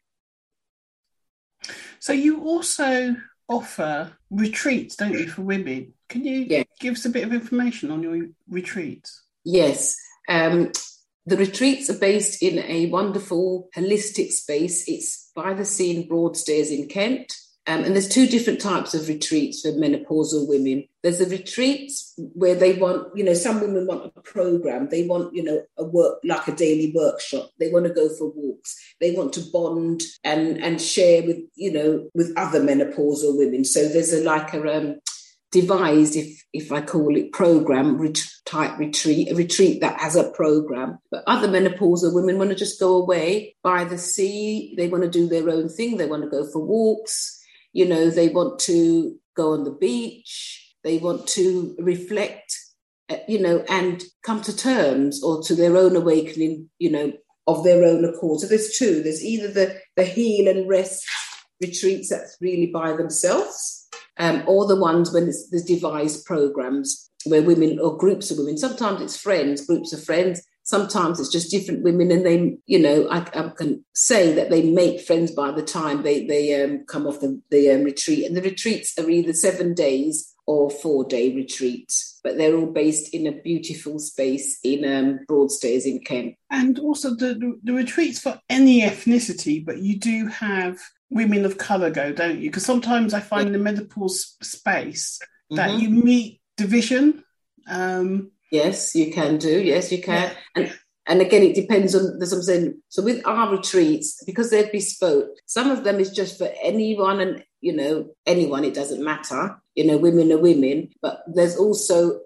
So 1.99 2.13
you 2.13 2.43
also 2.43 3.15
offer 3.47 4.11
retreats, 4.29 4.95
don't 4.95 5.13
you, 5.13 5.27
for 5.27 5.41
women? 5.41 5.93
Can 6.09 6.25
you 6.25 6.45
yes. 6.49 6.65
give 6.79 6.95
us 6.95 7.05
a 7.05 7.09
bit 7.09 7.23
of 7.23 7.33
information 7.33 7.91
on 7.91 8.03
your 8.03 8.27
retreats? 8.49 9.23
Yes. 9.43 9.95
Um, 10.27 10.71
the 11.27 11.37
retreats 11.37 11.89
are 11.89 11.99
based 11.99 12.41
in 12.41 12.59
a 12.59 12.89
wonderful 12.89 13.67
holistic 13.75 14.31
space. 14.31 14.87
It's 14.87 15.29
by 15.35 15.53
the 15.53 15.65
sea 15.65 15.97
in 15.97 16.07
Broadstairs 16.07 16.71
in 16.71 16.87
Kent. 16.87 17.33
Um, 17.69 17.83
and 17.83 17.93
there's 17.93 18.07
two 18.07 18.27
different 18.27 18.61
types 18.61 18.93
of 18.93 19.09
retreats 19.09 19.59
for 19.59 19.73
menopausal 19.73 20.47
women. 20.47 20.85
There's 21.03 21.19
the 21.19 21.25
retreats 21.25 22.13
where 22.33 22.55
they 22.55 22.73
want, 22.73 23.09
you 23.13 23.25
know, 23.25 23.33
some 23.33 23.59
women 23.59 23.85
want 23.85 24.13
a 24.15 24.21
program. 24.21 24.87
They 24.87 25.05
want, 25.05 25.35
you 25.35 25.43
know, 25.43 25.61
a 25.77 25.83
work 25.83 26.19
like 26.23 26.47
a 26.47 26.55
daily 26.55 26.93
workshop. 26.95 27.49
They 27.59 27.69
want 27.73 27.85
to 27.85 27.93
go 27.93 28.07
for 28.07 28.31
walks. 28.33 28.77
They 29.01 29.11
want 29.11 29.33
to 29.33 29.41
bond 29.51 30.03
and 30.23 30.63
and 30.63 30.81
share 30.81 31.23
with, 31.23 31.39
you 31.55 31.73
know, 31.73 32.09
with 32.13 32.31
other 32.37 32.61
menopausal 32.61 33.37
women. 33.37 33.65
So 33.65 33.89
there's 33.89 34.13
a 34.13 34.23
like 34.23 34.53
a 34.53 34.77
um, 34.77 35.01
devised, 35.51 36.15
if 36.15 36.43
if 36.53 36.71
I 36.71 36.81
call 36.81 37.15
it 37.15 37.31
program 37.31 38.01
type 38.45 38.77
retreat, 38.77 39.31
a 39.31 39.35
retreat 39.35 39.81
that 39.81 39.99
has 39.99 40.15
a 40.15 40.31
program. 40.31 40.99
But 41.11 41.23
other 41.27 41.47
menopausal 41.47 42.13
women 42.13 42.37
want 42.37 42.49
to 42.49 42.55
just 42.55 42.79
go 42.79 42.95
away 42.95 43.55
by 43.63 43.83
the 43.83 43.97
sea. 43.97 44.73
They 44.77 44.87
want 44.87 45.03
to 45.03 45.09
do 45.09 45.27
their 45.27 45.49
own 45.49 45.69
thing. 45.69 45.97
They 45.97 46.07
want 46.07 46.23
to 46.23 46.29
go 46.29 46.49
for 46.49 46.59
walks 46.59 47.37
you 47.77 47.87
know, 47.87 48.09
they 48.09 48.29
want 48.29 48.57
to 48.57 49.19
go 49.35 49.53
on 49.53 49.63
the 49.63 49.71
beach, 49.71 50.73
they 50.83 50.97
want 50.97 51.27
to 51.27 51.75
reflect, 51.77 52.57
uh, 53.07 53.17
you 53.27 53.39
know, 53.39 53.63
and 53.69 54.03
come 54.23 54.41
to 54.41 54.57
terms 54.57 55.23
or 55.23 55.43
to 55.43 55.53
their 55.53 55.77
own 55.77 55.95
awakening, 55.95 56.71
you 56.79 56.89
know, 56.89 57.13
of 57.45 57.63
their 57.63 57.83
own 57.83 58.03
accord. 58.03 58.39
So 58.39 58.47
there's 58.47 58.77
two. 58.77 59.03
There's 59.03 59.23
either 59.23 59.51
the, 59.51 59.79
the 59.95 60.05
heal 60.05 60.47
and 60.47 60.67
rest 60.67 61.05
retreats 61.61 62.09
that's 62.09 62.37
really 62.41 62.67
by 62.67 62.95
themselves, 62.95 63.87
um, 64.17 64.43
or 64.47 64.65
the 64.67 64.75
ones 64.75 65.11
when 65.11 65.25
there's 65.25 65.65
devised 65.65 66.25
programs 66.25 67.09
where 67.25 67.43
women 67.43 67.79
or 67.79 67.97
groups 67.97 68.31
of 68.31 68.37
women, 68.37 68.57
sometimes 68.57 69.01
it's 69.01 69.17
friends, 69.17 69.65
groups 69.65 69.93
of 69.93 70.03
friends, 70.03 70.41
sometimes 70.67 71.17
it's 71.17 71.31
just 71.31 71.49
different 71.49 71.81
women 71.81 72.11
and 72.11 72.25
they 72.25 72.57
you 72.65 72.77
know 72.77 73.07
i, 73.09 73.19
I 73.19 73.49
can 73.55 73.85
say 73.93 74.33
that 74.33 74.49
they 74.49 74.69
make 74.69 74.99
friends 74.99 75.31
by 75.31 75.51
the 75.51 75.63
time 75.63 76.03
they 76.03 76.27
they 76.27 76.61
um, 76.61 76.83
come 76.85 77.07
off 77.07 77.21
the, 77.21 77.41
the 77.49 77.71
um, 77.71 77.83
retreat. 77.83 78.25
And 78.25 78.35
the 78.35 78.41
retreats 78.41 78.93
are 78.99 79.09
either 79.09 79.33
seven 79.33 79.73
days 79.73 80.33
or 80.45 80.69
four 80.69 81.05
day 81.05 81.33
retreats 81.33 82.19
but 82.21 82.37
they're 82.37 82.57
all 82.57 82.71
based 82.71 83.13
in 83.13 83.25
a 83.25 83.31
beautiful 83.31 83.99
space 83.99 84.59
in 84.61 84.83
um, 84.83 85.19
broadstairs 85.27 85.85
in 85.85 86.01
kent. 86.01 86.35
And 86.51 86.77
also 86.79 87.11
the, 87.11 87.35
the, 87.35 87.57
the 87.63 87.73
retreats 87.73 88.19
for 88.19 88.37
any 88.49 88.81
ethnicity 88.81 89.65
but 89.65 89.77
you 89.77 89.97
do 89.97 90.27
have 90.27 90.77
women 91.09 91.45
of 91.45 91.57
color 91.57 91.89
go 91.89 92.11
don't 92.11 92.39
you 92.39 92.49
because 92.49 92.65
sometimes 92.65 93.13
i 93.13 93.19
find 93.19 93.47
in 93.47 93.53
the 93.53 93.59
medical 93.59 94.09
space 94.09 95.19
that 95.51 95.69
mm-hmm. 95.69 95.79
you 95.79 95.89
meet 95.89 96.41
division 96.57 97.23
um, 97.69 98.31
Yes, 98.51 98.95
you 98.95 99.11
can 99.11 99.37
do. 99.37 99.61
Yes, 99.61 99.91
you 99.91 100.01
can. 100.01 100.31
Yeah. 100.31 100.37
And 100.55 100.79
and 101.09 101.21
again, 101.21 101.43
it 101.43 101.55
depends 101.55 101.95
on 101.95 102.19
there's 102.19 102.31
something. 102.31 102.81
So 102.89 103.01
with 103.03 103.25
our 103.25 103.55
retreats, 103.55 104.21
because 104.25 104.49
they're 104.49 104.69
bespoke, 104.71 105.29
some 105.45 105.71
of 105.71 105.83
them 105.83 105.99
is 105.99 106.11
just 106.11 106.37
for 106.37 106.49
anyone 106.61 107.19
and 107.19 107.43
you 107.61 107.73
know 107.73 108.09
anyone. 108.25 108.63
It 108.63 108.73
doesn't 108.73 109.03
matter. 109.03 109.61
You 109.75 109.85
know, 109.85 109.97
women 109.97 110.31
are 110.31 110.37
women. 110.37 110.89
But 111.01 111.23
there's 111.27 111.57
also 111.57 112.21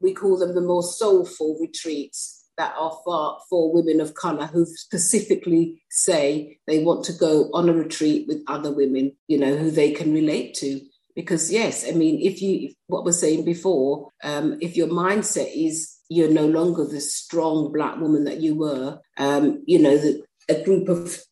we 0.00 0.12
call 0.12 0.38
them 0.38 0.54
the 0.54 0.60
more 0.60 0.82
soulful 0.82 1.58
retreats 1.60 2.41
that 2.62 2.74
are 2.78 2.96
for, 3.04 3.38
for 3.50 3.72
women 3.72 4.00
of 4.00 4.14
colour 4.14 4.46
who 4.46 4.64
specifically 4.64 5.82
say 5.90 6.58
they 6.68 6.84
want 6.84 7.04
to 7.04 7.12
go 7.12 7.50
on 7.52 7.68
a 7.68 7.72
retreat 7.72 8.28
with 8.28 8.40
other 8.46 8.72
women, 8.72 9.10
you 9.26 9.36
know, 9.36 9.56
who 9.56 9.68
they 9.68 9.90
can 9.90 10.12
relate 10.14 10.54
to. 10.54 10.80
Because 11.14 11.52
yes 11.52 11.86
i 11.86 11.92
mean 11.92 12.18
if 12.22 12.40
you 12.40 12.72
what 12.86 13.04
we're 13.04 13.12
saying 13.12 13.44
before 13.44 14.08
um, 14.24 14.56
if 14.62 14.78
your 14.78 14.88
mindset 14.88 15.50
is 15.54 15.94
you're 16.08 16.30
no 16.30 16.46
longer 16.46 16.86
the 16.86 17.02
strong 17.02 17.70
black 17.70 17.98
woman 18.00 18.24
that 18.24 18.40
you 18.40 18.54
were 18.54 18.98
um, 19.18 19.62
you 19.66 19.78
know 19.78 19.98
that 19.98 20.24
a 20.48 20.64
group 20.64 20.88
of 20.88 21.22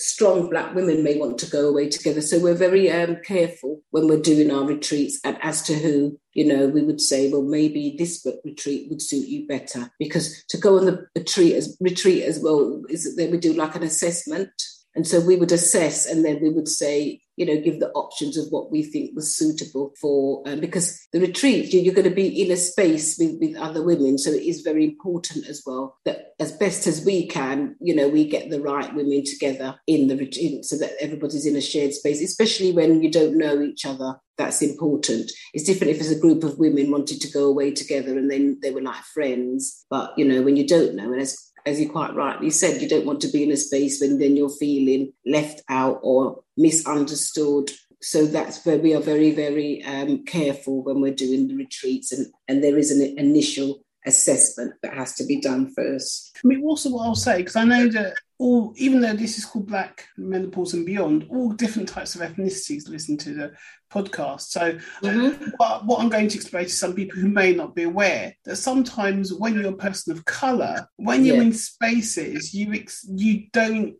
strong 0.00 0.48
black 0.48 0.74
women 0.74 1.04
may 1.04 1.18
want 1.18 1.38
to 1.38 1.50
go 1.50 1.68
away 1.68 1.88
together. 1.88 2.20
So 2.20 2.40
we're 2.40 2.54
very 2.54 2.90
um, 2.90 3.18
careful 3.24 3.82
when 3.90 4.08
we're 4.08 4.20
doing 4.20 4.50
our 4.50 4.64
retreats 4.64 5.20
and 5.24 5.36
as 5.42 5.62
to 5.62 5.74
who 5.74 6.18
you 6.32 6.44
know 6.44 6.68
we 6.68 6.82
would 6.82 7.00
say 7.00 7.30
well 7.30 7.42
maybe 7.42 7.96
this 7.98 8.24
retreat 8.44 8.88
would 8.88 9.02
suit 9.02 9.28
you 9.28 9.46
better. 9.46 9.90
Because 9.98 10.44
to 10.48 10.58
go 10.58 10.78
on 10.78 10.86
the 10.86 11.06
retreat 11.14 11.54
as 11.54 11.76
retreat 11.80 12.24
as 12.24 12.40
well 12.40 12.82
is 12.88 13.16
that 13.16 13.30
we 13.30 13.38
do 13.38 13.52
like 13.52 13.74
an 13.74 13.82
assessment 13.82 14.50
and 14.94 15.06
so 15.06 15.20
we 15.20 15.36
would 15.36 15.52
assess 15.52 16.06
and 16.06 16.24
then 16.24 16.40
we 16.42 16.50
would 16.50 16.68
say 16.68 17.20
you 17.40 17.46
know, 17.46 17.58
give 17.58 17.80
the 17.80 17.90
options 17.92 18.36
of 18.36 18.48
what 18.50 18.70
we 18.70 18.82
think 18.82 19.16
was 19.16 19.34
suitable 19.34 19.94
for, 19.98 20.42
um, 20.46 20.60
because 20.60 21.08
the 21.14 21.20
retreat, 21.20 21.72
you're 21.72 21.94
going 21.94 22.06
to 22.06 22.14
be 22.14 22.42
in 22.42 22.50
a 22.50 22.56
space 22.56 23.18
with, 23.18 23.38
with 23.40 23.56
other 23.56 23.82
women. 23.82 24.18
So 24.18 24.30
it 24.30 24.42
is 24.42 24.60
very 24.60 24.84
important 24.84 25.46
as 25.48 25.62
well 25.64 25.96
that 26.04 26.34
as 26.38 26.52
best 26.52 26.86
as 26.86 27.02
we 27.02 27.26
can, 27.26 27.76
you 27.80 27.96
know, 27.96 28.08
we 28.08 28.28
get 28.28 28.50
the 28.50 28.60
right 28.60 28.94
women 28.94 29.24
together 29.24 29.80
in 29.86 30.08
the 30.08 30.18
retreat 30.18 30.66
so 30.66 30.76
that 30.76 30.92
everybody's 31.00 31.46
in 31.46 31.56
a 31.56 31.62
shared 31.62 31.94
space, 31.94 32.20
especially 32.20 32.72
when 32.72 33.02
you 33.02 33.10
don't 33.10 33.38
know 33.38 33.62
each 33.62 33.86
other. 33.86 34.16
That's 34.36 34.60
important. 34.60 35.30
It's 35.54 35.64
different 35.64 35.92
if 35.94 36.00
it's 36.00 36.10
a 36.10 36.20
group 36.20 36.44
of 36.44 36.58
women 36.58 36.90
wanted 36.90 37.22
to 37.22 37.30
go 37.30 37.46
away 37.46 37.70
together 37.70 38.18
and 38.18 38.30
then 38.30 38.58
they 38.62 38.70
were 38.70 38.82
like 38.82 39.02
friends. 39.14 39.86
But, 39.88 40.12
you 40.18 40.26
know, 40.26 40.42
when 40.42 40.56
you 40.56 40.66
don't 40.66 40.94
know, 40.94 41.10
and 41.10 41.22
as 41.22 41.38
as 41.66 41.80
you 41.80 41.88
quite 41.88 42.14
rightly 42.14 42.50
said, 42.50 42.80
you 42.80 42.88
don't 42.88 43.06
want 43.06 43.20
to 43.22 43.28
be 43.28 43.42
in 43.42 43.50
a 43.50 43.56
space 43.56 44.00
when 44.00 44.18
then 44.18 44.36
you're 44.36 44.48
feeling 44.48 45.12
left 45.26 45.62
out 45.68 46.00
or 46.02 46.42
misunderstood. 46.56 47.70
So 48.02 48.26
that's 48.26 48.64
where 48.64 48.78
we 48.78 48.94
are 48.94 49.00
very, 49.00 49.32
very 49.32 49.84
um, 49.84 50.24
careful 50.24 50.82
when 50.82 51.00
we're 51.00 51.14
doing 51.14 51.48
the 51.48 51.56
retreats, 51.56 52.12
and, 52.12 52.26
and 52.48 52.64
there 52.64 52.78
is 52.78 52.90
an 52.90 53.18
initial 53.18 53.82
assessment 54.06 54.74
that 54.82 54.94
has 54.94 55.14
to 55.16 55.26
be 55.26 55.40
done 55.40 55.72
first. 55.74 56.36
I 56.42 56.48
mean, 56.48 56.62
also 56.64 56.90
what 56.90 57.04
I'll 57.04 57.14
say, 57.14 57.38
because 57.38 57.56
I 57.56 57.64
know 57.64 57.88
that 57.88 58.14
all, 58.40 58.72
even 58.76 59.02
though 59.02 59.12
this 59.12 59.36
is 59.36 59.44
called 59.44 59.66
Black 59.66 60.08
Menopause 60.16 60.72
and 60.72 60.86
Beyond, 60.86 61.26
all 61.28 61.52
different 61.52 61.86
types 61.86 62.14
of 62.14 62.22
ethnicities 62.22 62.88
listen 62.88 63.18
to 63.18 63.34
the 63.34 63.52
podcast. 63.92 64.48
So, 64.48 64.78
mm-hmm. 65.02 65.50
what, 65.58 65.84
what 65.84 66.00
I'm 66.00 66.08
going 66.08 66.28
to 66.28 66.36
explain 66.36 66.64
to 66.64 66.70
some 66.70 66.94
people 66.94 67.20
who 67.20 67.28
may 67.28 67.52
not 67.52 67.74
be 67.74 67.82
aware 67.82 68.34
that 68.46 68.56
sometimes 68.56 69.34
when 69.34 69.54
you're 69.54 69.68
a 69.68 69.76
person 69.76 70.14
of 70.14 70.24
color, 70.24 70.88
when 70.96 71.26
you're 71.26 71.36
yeah. 71.36 71.42
in 71.42 71.52
spaces, 71.52 72.54
you 72.54 72.72
ex- 72.72 73.06
you 73.10 73.48
don't 73.52 73.96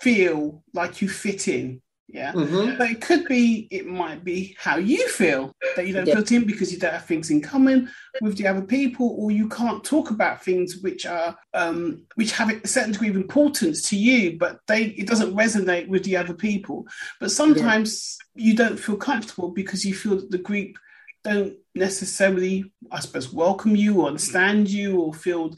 feel 0.00 0.62
like 0.74 1.00
you 1.00 1.08
fit 1.08 1.48
in 1.48 1.80
yeah. 2.08 2.32
Mm-hmm. 2.32 2.78
But 2.78 2.90
it 2.90 3.00
could 3.02 3.26
be, 3.26 3.68
it 3.70 3.86
might 3.86 4.24
be 4.24 4.56
how 4.58 4.78
you 4.78 5.06
feel 5.08 5.54
that 5.76 5.86
you 5.86 5.92
don't 5.92 6.06
yeah. 6.06 6.14
fit 6.14 6.32
in 6.32 6.46
because 6.46 6.72
you 6.72 6.78
don't 6.78 6.94
have 6.94 7.04
things 7.04 7.30
in 7.30 7.42
common 7.42 7.90
with 8.22 8.38
the 8.38 8.46
other 8.46 8.62
people, 8.62 9.14
or 9.18 9.30
you 9.30 9.46
can't 9.48 9.84
talk 9.84 10.10
about 10.10 10.42
things 10.42 10.78
which 10.78 11.04
are 11.04 11.36
um, 11.52 12.06
which 12.14 12.32
have 12.32 12.50
a 12.50 12.66
certain 12.66 12.92
degree 12.92 13.10
of 13.10 13.16
importance 13.16 13.82
to 13.90 13.96
you, 13.96 14.38
but 14.38 14.60
they 14.66 14.84
it 14.84 15.06
doesn't 15.06 15.36
resonate 15.36 15.86
with 15.88 16.02
the 16.04 16.16
other 16.16 16.32
people. 16.32 16.86
But 17.20 17.30
sometimes 17.30 18.16
yeah. 18.34 18.46
you 18.46 18.56
don't 18.56 18.80
feel 18.80 18.96
comfortable 18.96 19.50
because 19.50 19.84
you 19.84 19.94
feel 19.94 20.16
that 20.16 20.30
the 20.30 20.38
group 20.38 20.78
don't 21.24 21.54
necessarily, 21.74 22.72
I 22.90 23.00
suppose, 23.00 23.32
welcome 23.32 23.76
you 23.76 24.00
or 24.00 24.06
understand 24.06 24.70
you 24.70 24.98
or 24.98 25.12
feel 25.12 25.54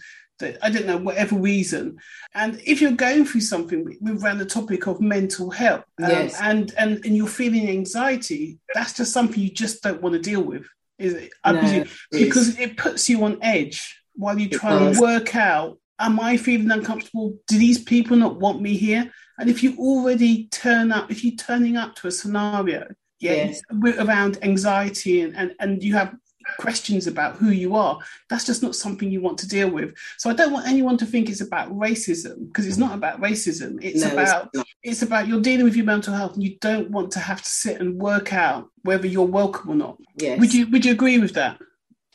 I 0.63 0.71
don't 0.71 0.87
know, 0.87 0.97
whatever 0.97 1.37
reason. 1.37 1.99
And 2.35 2.61
if 2.65 2.81
you're 2.81 2.93
going 2.93 3.25
through 3.25 3.43
something, 3.43 3.97
we've 4.01 4.23
ran 4.23 4.39
the 4.39 4.47
topic 4.47 4.87
of 4.87 5.01
mental 5.01 5.51
health, 5.51 5.85
um, 6.03 6.11
yes. 6.11 6.39
and, 6.41 6.73
and 6.79 7.05
and 7.05 7.17
you're 7.17 7.27
feeling 7.27 7.69
anxiety, 7.69 8.59
that's 8.75 8.95
just 8.95 9.13
something 9.13 9.41
you 9.41 9.51
just 9.51 9.83
don't 9.83 10.03
want 10.03 10.15
to 10.15 10.21
deal 10.21 10.43
with, 10.43 10.67
is 10.99 11.15
it? 11.15 11.33
I 11.45 11.53
no, 11.53 11.61
presume, 11.61 11.89
because 12.11 12.59
it 12.59 12.77
puts 12.77 13.09
you 13.09 13.25
on 13.25 13.39
edge 13.43 14.03
while 14.15 14.39
you 14.39 14.49
try 14.49 14.77
and 14.77 14.99
work 14.99 15.35
out: 15.37 15.79
Am 15.99 16.21
I 16.21 16.37
feeling 16.37 16.71
uncomfortable? 16.71 17.37
Do 17.47 17.59
these 17.59 17.83
people 17.83 18.17
not 18.17 18.41
want 18.41 18.61
me 18.61 18.77
here? 18.77 19.11
And 19.39 19.49
if 19.49 19.63
you 19.63 19.77
already 19.79 20.49
turn 20.49 20.93
up, 20.93 21.11
if 21.11 21.25
you're 21.25 21.37
turning 21.37 21.77
up 21.77 21.95
to 21.97 22.09
a 22.09 22.11
scenario, 22.11 22.87
yeah, 23.21 23.33
yes. 23.33 23.63
around 23.99 24.39
anxiety 24.43 25.23
and, 25.23 25.37
and 25.37 25.55
and 25.61 25.83
you 25.83 25.95
have 25.95 26.15
questions 26.59 27.07
about 27.07 27.37
who 27.37 27.51
you 27.51 27.75
are, 27.75 27.99
that's 28.29 28.47
just 28.47 28.63
not 28.63 28.75
something 28.75 29.11
you 29.11 29.21
want 29.21 29.39
to 29.39 29.49
deal 29.49 29.71
with. 29.71 29.95
So 30.19 30.31
I 30.31 30.35
don't 30.35 30.53
want 30.53 30.67
anyone 30.67 30.97
to 30.99 31.07
think 31.07 31.29
it's 31.29 31.41
about 31.41 31.71
racism 31.71 32.49
because 32.49 32.67
it's 32.67 32.77
not 32.77 32.95
about 32.95 33.21
racism. 33.21 33.79
It's 33.83 34.05
no, 34.05 34.13
about 34.13 34.51
it's, 34.53 34.75
it's, 34.83 35.03
about 35.03 35.29
you're 35.29 35.41
dealing 35.41 35.65
with 35.65 35.77
your 35.77 35.87
mental 35.87 36.15
health 36.15 36.35
and 36.35 36.43
you 36.43 36.57
don't 36.61 36.91
want 36.91 37.13
to 37.13 37.21
have 37.21 37.43
to 37.43 37.49
sit 37.49 37.81
and 37.81 38.01
work 38.01 38.33
out 38.33 38.69
whether 38.83 39.07
you're 39.07 39.27
welcome 39.27 39.71
or 39.71 39.77
not. 39.77 39.99
Yes. 40.17 40.39
Would 40.41 40.55
you 40.55 40.67
would 40.69 40.85
you 40.85 40.93
agree 40.93 41.19
with 41.19 41.35
that? 41.35 41.59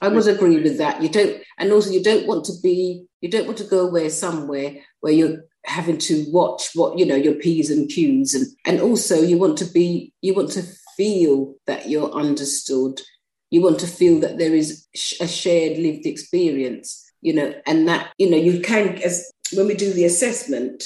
I 0.02 0.10
would 0.10 0.28
agree 0.28 0.62
with 0.62 0.78
that. 0.78 1.02
You 1.02 1.10
don't 1.10 1.42
and 1.58 1.72
also 1.72 1.90
you 1.90 2.04
don't 2.04 2.28
want 2.28 2.46
to 2.46 2.54
be 2.62 3.06
you 3.22 3.30
don't 3.30 3.46
want 3.46 3.58
to 3.60 3.64
go 3.64 3.88
away 3.88 4.10
somewhere 4.10 4.78
where 5.00 5.14
you're 5.14 5.44
having 5.66 5.98
to 5.98 6.26
watch 6.30 6.70
what 6.76 6.98
you 7.00 7.06
know 7.06 7.16
your 7.16 7.36
P's 7.36 7.70
and 7.72 7.90
Q's 7.90 8.34
and 8.34 8.46
and 8.66 8.80
also 8.80 9.16
you 9.16 9.38
want 9.38 9.58
to 9.58 9.66
be 9.66 10.14
you 10.22 10.34
want 10.34 10.52
to 10.52 10.64
feel 10.96 11.56
that 11.68 11.90
you're 11.90 12.12
understood 12.12 13.02
you 13.56 13.62
want 13.62 13.80
to 13.80 13.96
feel 14.00 14.20
that 14.20 14.38
there 14.38 14.54
is 14.54 14.86
a 15.22 15.28
shared 15.28 15.78
lived 15.78 16.06
experience. 16.06 16.88
you 17.26 17.34
know, 17.34 17.56
and 17.66 17.88
that, 17.88 18.14
you 18.20 18.30
know, 18.30 18.38
you 18.38 18.60
can, 18.60 19.02
as 19.02 19.32
when 19.54 19.66
we 19.66 19.74
do 19.74 19.92
the 19.92 20.06
assessment, 20.06 20.84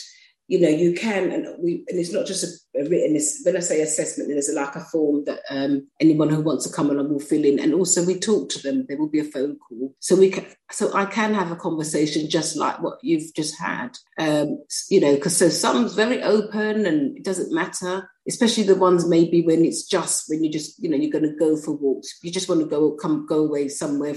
you 0.50 0.60
know, 0.60 0.68
you 0.68 0.94
can, 0.94 1.32
and 1.32 1.48
we, 1.64 1.86
and 1.88 2.00
it's 2.00 2.12
not 2.12 2.26
just 2.26 2.44
a, 2.76 2.80
a 2.80 2.90
written. 2.90 3.16
It's, 3.16 3.46
when 3.46 3.56
I 3.56 3.60
say 3.60 3.82
assessment, 3.82 4.30
there's 4.30 4.52
like 4.52 4.76
a 4.76 4.80
form 4.80 5.24
that 5.26 5.42
um, 5.52 5.88
anyone 6.00 6.30
who 6.30 6.42
wants 6.42 6.68
to 6.68 6.74
come 6.74 6.90
along 6.90 7.10
will 7.12 7.20
fill 7.20 7.46
in, 7.46 7.60
and 7.60 7.72
also 7.72 8.04
we 8.04 8.20
talk 8.20 8.50
to 8.50 8.60
them. 8.64 8.84
There 8.88 8.98
will 8.98 9.10
be 9.10 9.20
a 9.20 9.24
phone 9.24 9.58
call, 9.60 9.94
so 10.00 10.16
we 10.16 10.32
can, 10.32 10.48
so 10.72 10.92
I 10.96 11.06
can 11.06 11.36
have 11.36 11.52
a 11.52 11.56
conversation 11.56 12.32
just 12.32 12.58
like 12.58 12.82
what 12.82 12.98
you've 13.04 13.32
just 13.36 13.60
had, 13.60 13.96
um, 14.18 14.58
you 14.90 15.00
know, 15.00 15.14
because 15.14 15.38
so 15.38 15.50
some's 15.50 15.94
very 15.94 16.24
open 16.24 16.88
and 16.88 17.16
it 17.16 17.24
doesn't 17.24 17.54
matter, 17.54 18.10
especially 18.28 18.64
the 18.64 18.74
ones 18.74 19.08
maybe 19.08 19.44
when 19.44 19.64
it's 19.64 19.84
just 19.84 20.26
when 20.30 20.44
you 20.44 20.52
just, 20.52 20.82
you 20.82 20.90
know, 20.90 20.98
you're 20.98 21.12
going 21.12 21.30
to 21.30 21.36
go 21.38 21.58
for 21.58 21.74
walks, 21.74 22.18
you 22.24 22.32
just 22.32 22.50
want 22.50 22.62
to 22.62 22.68
go 22.68 22.94
come 22.94 23.28
go 23.28 23.46
away 23.46 23.68
somewhere 23.68 24.16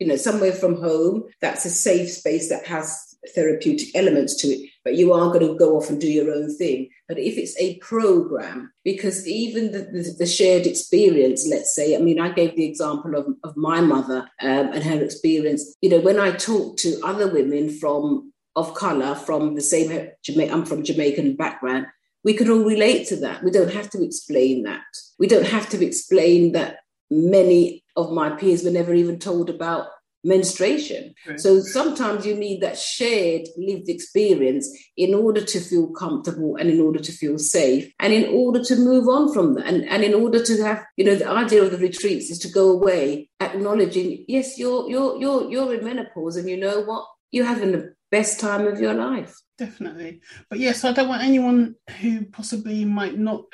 you 0.00 0.08
know, 0.08 0.16
somewhere 0.16 0.52
from 0.52 0.74
home 0.74 1.22
that's 1.40 1.64
a 1.64 1.70
safe 1.70 2.10
space 2.10 2.48
that 2.48 2.66
has 2.66 3.16
therapeutic 3.34 3.94
elements 3.94 4.34
to 4.36 4.48
it, 4.48 4.70
but 4.84 4.96
you 4.96 5.12
are 5.12 5.32
going 5.32 5.46
to 5.46 5.56
go 5.56 5.76
off 5.76 5.88
and 5.88 6.00
do 6.00 6.10
your 6.10 6.32
own 6.32 6.54
thing. 6.56 6.90
But 7.08 7.18
if 7.18 7.38
it's 7.38 7.58
a 7.58 7.78
program, 7.78 8.72
because 8.84 9.26
even 9.26 9.72
the, 9.72 9.80
the, 9.80 10.14
the 10.18 10.26
shared 10.26 10.66
experience, 10.66 11.46
let's 11.48 11.74
say, 11.74 11.96
I 11.96 12.00
mean, 12.00 12.20
I 12.20 12.30
gave 12.30 12.54
the 12.54 12.66
example 12.66 13.14
of, 13.16 13.26
of 13.42 13.56
my 13.56 13.80
mother 13.80 14.28
um, 14.42 14.72
and 14.72 14.84
her 14.84 15.02
experience. 15.02 15.74
You 15.80 15.90
know, 15.90 16.00
when 16.00 16.20
I 16.20 16.32
talk 16.32 16.76
to 16.78 17.00
other 17.02 17.32
women 17.32 17.70
from 17.70 18.32
of 18.56 18.74
color 18.74 19.16
from 19.16 19.56
the 19.56 19.60
same 19.60 19.90
I'm 19.90 20.64
from 20.64 20.84
Jamaican 20.84 21.36
background, 21.36 21.86
we 22.22 22.34
can 22.34 22.48
all 22.48 22.64
relate 22.64 23.08
to 23.08 23.16
that. 23.16 23.42
We 23.42 23.50
don't 23.50 23.72
have 23.72 23.90
to 23.90 24.04
explain 24.04 24.62
that. 24.62 24.82
We 25.18 25.26
don't 25.26 25.46
have 25.46 25.68
to 25.70 25.84
explain 25.84 26.52
that 26.52 26.78
many 27.10 27.84
of 27.96 28.12
my 28.12 28.30
peers 28.30 28.64
were 28.64 28.70
never 28.70 28.94
even 28.94 29.18
told 29.18 29.50
about 29.50 29.88
menstruation. 30.24 31.14
Right. 31.26 31.38
So 31.38 31.60
sometimes 31.60 32.26
you 32.26 32.34
need 32.34 32.62
that 32.62 32.78
shared 32.78 33.42
lived 33.56 33.88
experience 33.88 34.68
in 34.96 35.14
order 35.14 35.44
to 35.44 35.60
feel 35.60 35.92
comfortable 35.92 36.56
and 36.56 36.70
in 36.70 36.80
order 36.80 36.98
to 36.98 37.12
feel 37.12 37.38
safe 37.38 37.92
and 38.00 38.12
in 38.12 38.32
order 38.32 38.62
to 38.64 38.76
move 38.76 39.08
on 39.08 39.32
from 39.32 39.54
that. 39.54 39.66
And, 39.66 39.84
and 39.88 40.02
in 40.02 40.14
order 40.14 40.42
to 40.44 40.62
have, 40.62 40.84
you 40.96 41.04
know, 41.04 41.14
the 41.14 41.28
idea 41.28 41.62
of 41.62 41.70
the 41.70 41.78
retreats 41.78 42.30
is 42.30 42.38
to 42.40 42.48
go 42.48 42.70
away 42.70 43.28
acknowledging, 43.40 44.24
yes, 44.28 44.58
you're 44.58 44.88
you're 44.88 45.18
you're 45.18 45.50
you're 45.50 45.74
in 45.74 45.84
menopause 45.84 46.36
and 46.36 46.48
you 46.48 46.56
know 46.56 46.80
what? 46.80 47.06
You're 47.30 47.46
having 47.46 47.72
the 47.72 47.94
best 48.10 48.40
time 48.40 48.66
of 48.66 48.80
your 48.80 48.94
life. 48.94 49.34
Definitely. 49.58 50.20
But 50.48 50.58
yes, 50.58 50.84
I 50.84 50.92
don't 50.92 51.08
want 51.08 51.22
anyone 51.22 51.74
who 52.00 52.26
possibly 52.26 52.84
might 52.84 53.18
not 53.18 53.44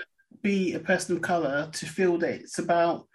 be 0.42 0.74
a 0.74 0.80
person 0.80 1.16
of 1.16 1.22
colour 1.22 1.70
to 1.72 1.86
feel 1.86 2.18
that 2.18 2.30
it's 2.30 2.58
about 2.58 3.06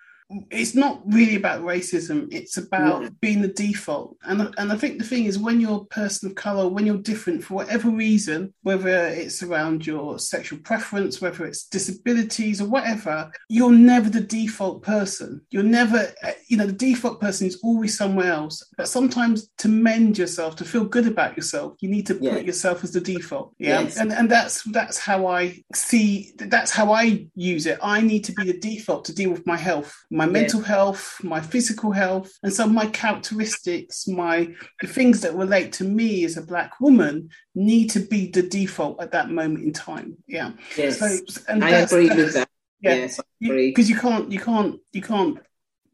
it's 0.50 0.74
not 0.74 1.02
really 1.06 1.36
about 1.36 1.62
racism 1.62 2.28
it's 2.34 2.58
about 2.58 3.04
yeah. 3.04 3.10
being 3.22 3.42
the 3.42 3.48
default 3.48 4.18
and 4.24 4.54
and 4.58 4.72
i 4.72 4.76
think 4.76 4.98
the 4.98 5.06
thing 5.06 5.26
is 5.26 5.38
when 5.38 5.62
you're 5.62 5.82
a 5.82 5.94
person 5.94 6.30
of 6.30 6.36
color 6.36 6.68
when 6.68 6.86
you're 6.86 6.98
different 6.98 7.44
for 7.44 7.54
whatever 7.54 7.90
reason 7.90 8.52
whether 8.64 9.08
it's 9.08 9.44
around 9.44 9.86
your 9.86 10.18
sexual 10.18 10.58
preference 10.60 11.22
whether 11.22 11.46
it's 11.46 11.68
disabilities 11.68 12.60
or 12.60 12.68
whatever 12.68 13.32
you're 13.50 13.72
never 13.72 14.10
the 14.10 14.20
default 14.20 14.82
person 14.82 15.40
you're 15.52 15.62
never 15.62 16.12
uh, 16.24 16.32
you 16.48 16.58
know 16.58 16.66
the 16.66 16.74
default 16.74 17.22
person 17.22 17.46
is 17.46 17.60
always 17.64 17.96
somewhere 17.96 18.32
else 18.32 18.64
but 18.78 18.88
sometimes 18.88 19.50
to 19.60 19.68
mend 19.68 20.18
yourself 20.18 20.56
to 20.56 20.66
feel 20.66 20.86
good 20.86 21.06
about 21.06 21.38
yourself 21.38 21.76
you 21.82 21.90
need 21.90 22.08
to 22.08 22.18
yeah. 22.20 22.34
put 22.34 22.46
yourself 22.46 22.84
as 22.84 22.92
the 22.92 23.02
default 23.02 23.54
yeah 23.60 23.82
yes. 23.82 23.98
and 23.98 24.12
and 24.12 24.30
that's 24.30 24.64
that's 24.72 24.98
how 24.98 25.28
i 25.28 25.56
see 25.76 26.32
that's 26.38 26.72
how 26.72 26.92
i 26.92 27.28
use 27.36 27.68
it 27.68 27.78
i 27.84 28.02
need 28.02 28.24
to 28.24 28.32
be 28.34 28.44
the 28.44 28.58
default 28.58 29.06
to 29.06 29.14
deal 29.14 29.30
with 29.30 29.46
my 29.46 29.58
health 29.58 29.96
my 30.16 30.26
mental 30.26 30.62
yeah. 30.62 30.68
health, 30.68 31.18
my 31.24 31.42
physical 31.42 31.92
health, 31.92 32.32
and 32.42 32.54
some 32.54 32.70
of 32.70 32.76
my 32.76 32.88
characteristics, 32.88 34.08
my 34.08 34.54
the 34.82 34.88
things 34.88 35.22
that 35.22 35.36
relate 35.36 35.74
to 35.74 35.84
me 35.84 36.24
as 36.24 36.38
a 36.38 36.42
black 36.42 36.80
woman 36.80 37.30
need 37.54 37.90
to 37.90 38.00
be 38.00 38.32
the 38.32 38.42
default 38.42 39.02
at 39.02 39.12
that 39.12 39.30
moment 39.30 39.66
in 39.66 39.74
time. 39.74 40.18
Yeah. 40.28 40.54
Yes. 40.78 41.00
So, 41.00 41.44
and 41.50 41.64
I 41.64 41.72
agree 41.72 42.08
with 42.08 42.34
that. 42.34 42.50
Yeah, 42.82 42.96
yes, 42.96 43.20
because 43.40 43.90
you, 43.90 43.96
you 43.96 44.02
can't, 44.02 44.32
you 44.32 44.40
can't, 44.40 44.80
you 44.92 45.02
can't, 45.02 45.40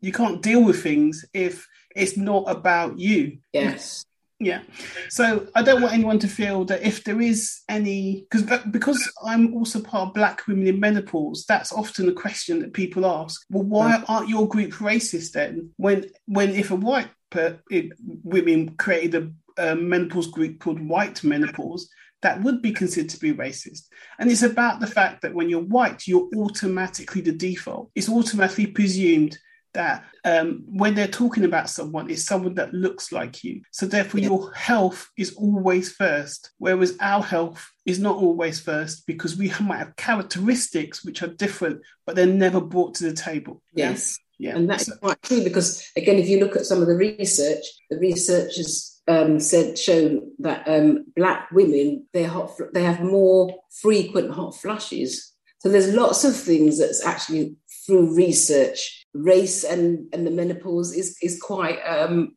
you 0.01 0.11
can't 0.11 0.41
deal 0.41 0.63
with 0.63 0.83
things 0.83 1.25
if 1.33 1.67
it's 1.95 2.17
not 2.17 2.43
about 2.47 2.99
you. 2.99 3.37
Yes. 3.53 4.05
Yeah. 4.43 4.61
So 5.09 5.47
I 5.53 5.61
don't 5.61 5.83
want 5.83 5.93
anyone 5.93 6.17
to 6.17 6.27
feel 6.27 6.65
that 6.65 6.81
if 6.81 7.03
there 7.03 7.21
is 7.21 7.61
any 7.69 8.25
because 8.29 8.49
uh, 8.49 8.63
because 8.71 9.11
I'm 9.23 9.53
also 9.53 9.79
part 9.79 10.07
of 10.07 10.13
Black 10.15 10.47
women 10.47 10.65
in 10.65 10.79
menopause, 10.79 11.45
that's 11.47 11.71
often 11.71 12.09
a 12.09 12.13
question 12.13 12.59
that 12.59 12.73
people 12.73 13.05
ask. 13.05 13.39
Well, 13.51 13.63
why 13.63 13.97
mm. 13.97 14.05
aren't 14.07 14.29
your 14.29 14.47
group 14.47 14.71
racist 14.73 15.33
then? 15.33 15.69
When 15.77 16.05
when 16.25 16.49
if 16.49 16.71
a 16.71 16.75
white 16.75 17.09
per, 17.29 17.59
it, 17.69 17.91
women 18.23 18.75
created 18.77 19.31
a, 19.57 19.71
a 19.71 19.75
menopause 19.75 20.31
group 20.31 20.59
called 20.59 20.81
White 20.81 21.23
Menopause, 21.23 21.87
that 22.23 22.41
would 22.41 22.63
be 22.63 22.71
considered 22.71 23.11
to 23.11 23.19
be 23.19 23.33
racist. 23.33 23.83
And 24.17 24.31
it's 24.31 24.41
about 24.41 24.79
the 24.79 24.87
fact 24.87 25.21
that 25.21 25.35
when 25.35 25.49
you're 25.49 25.61
white, 25.61 26.07
you're 26.07 26.29
automatically 26.35 27.21
the 27.21 27.31
default. 27.31 27.91
It's 27.93 28.09
automatically 28.09 28.67
presumed 28.67 29.37
that 29.73 30.05
um, 30.25 30.63
when 30.67 30.95
they're 30.95 31.07
talking 31.07 31.45
about 31.45 31.69
someone, 31.69 32.09
it's 32.09 32.25
someone 32.25 32.55
that 32.55 32.73
looks 32.73 33.11
like 33.11 33.43
you. 33.43 33.61
So 33.71 33.85
therefore, 33.85 34.19
yeah. 34.19 34.27
your 34.27 34.53
health 34.53 35.09
is 35.17 35.33
always 35.35 35.91
first, 35.91 36.51
whereas 36.57 36.97
our 36.99 37.23
health 37.23 37.69
is 37.85 37.99
not 37.99 38.17
always 38.17 38.59
first 38.59 39.05
because 39.07 39.37
we 39.37 39.51
might 39.61 39.77
have 39.77 39.95
characteristics 39.95 41.03
which 41.03 41.23
are 41.23 41.27
different, 41.27 41.81
but 42.05 42.15
they're 42.15 42.25
never 42.25 42.61
brought 42.61 42.95
to 42.95 43.05
the 43.05 43.13
table. 43.13 43.61
Yes. 43.73 44.19
Yeah. 44.37 44.55
And 44.55 44.69
that's 44.69 44.87
so, 44.87 44.95
quite 44.95 45.21
true 45.21 45.43
because, 45.43 45.87
again, 45.95 46.17
if 46.17 46.27
you 46.27 46.39
look 46.39 46.55
at 46.55 46.65
some 46.65 46.81
of 46.81 46.87
the 46.87 46.95
research, 46.95 47.63
the 47.91 47.99
research 47.99 48.57
has 48.57 49.01
um, 49.07 49.39
said 49.39 49.77
shown 49.77 50.31
that 50.39 50.67
um, 50.67 51.05
black 51.15 51.51
women 51.51 52.07
they 52.13 52.23
hot 52.23 52.51
they 52.73 52.83
have 52.83 53.01
more 53.01 53.53
frequent 53.81 54.31
hot 54.31 54.55
flushes. 54.55 55.31
So 55.59 55.69
there's 55.69 55.93
lots 55.93 56.23
of 56.23 56.35
things 56.35 56.79
that's 56.79 57.05
actually 57.05 57.55
through 57.85 58.15
research 58.15 59.00
race 59.13 59.63
and, 59.63 60.07
and 60.13 60.25
the 60.25 60.31
menopause 60.31 60.93
is, 60.95 61.17
is 61.21 61.39
quite, 61.41 61.79
um, 61.85 62.35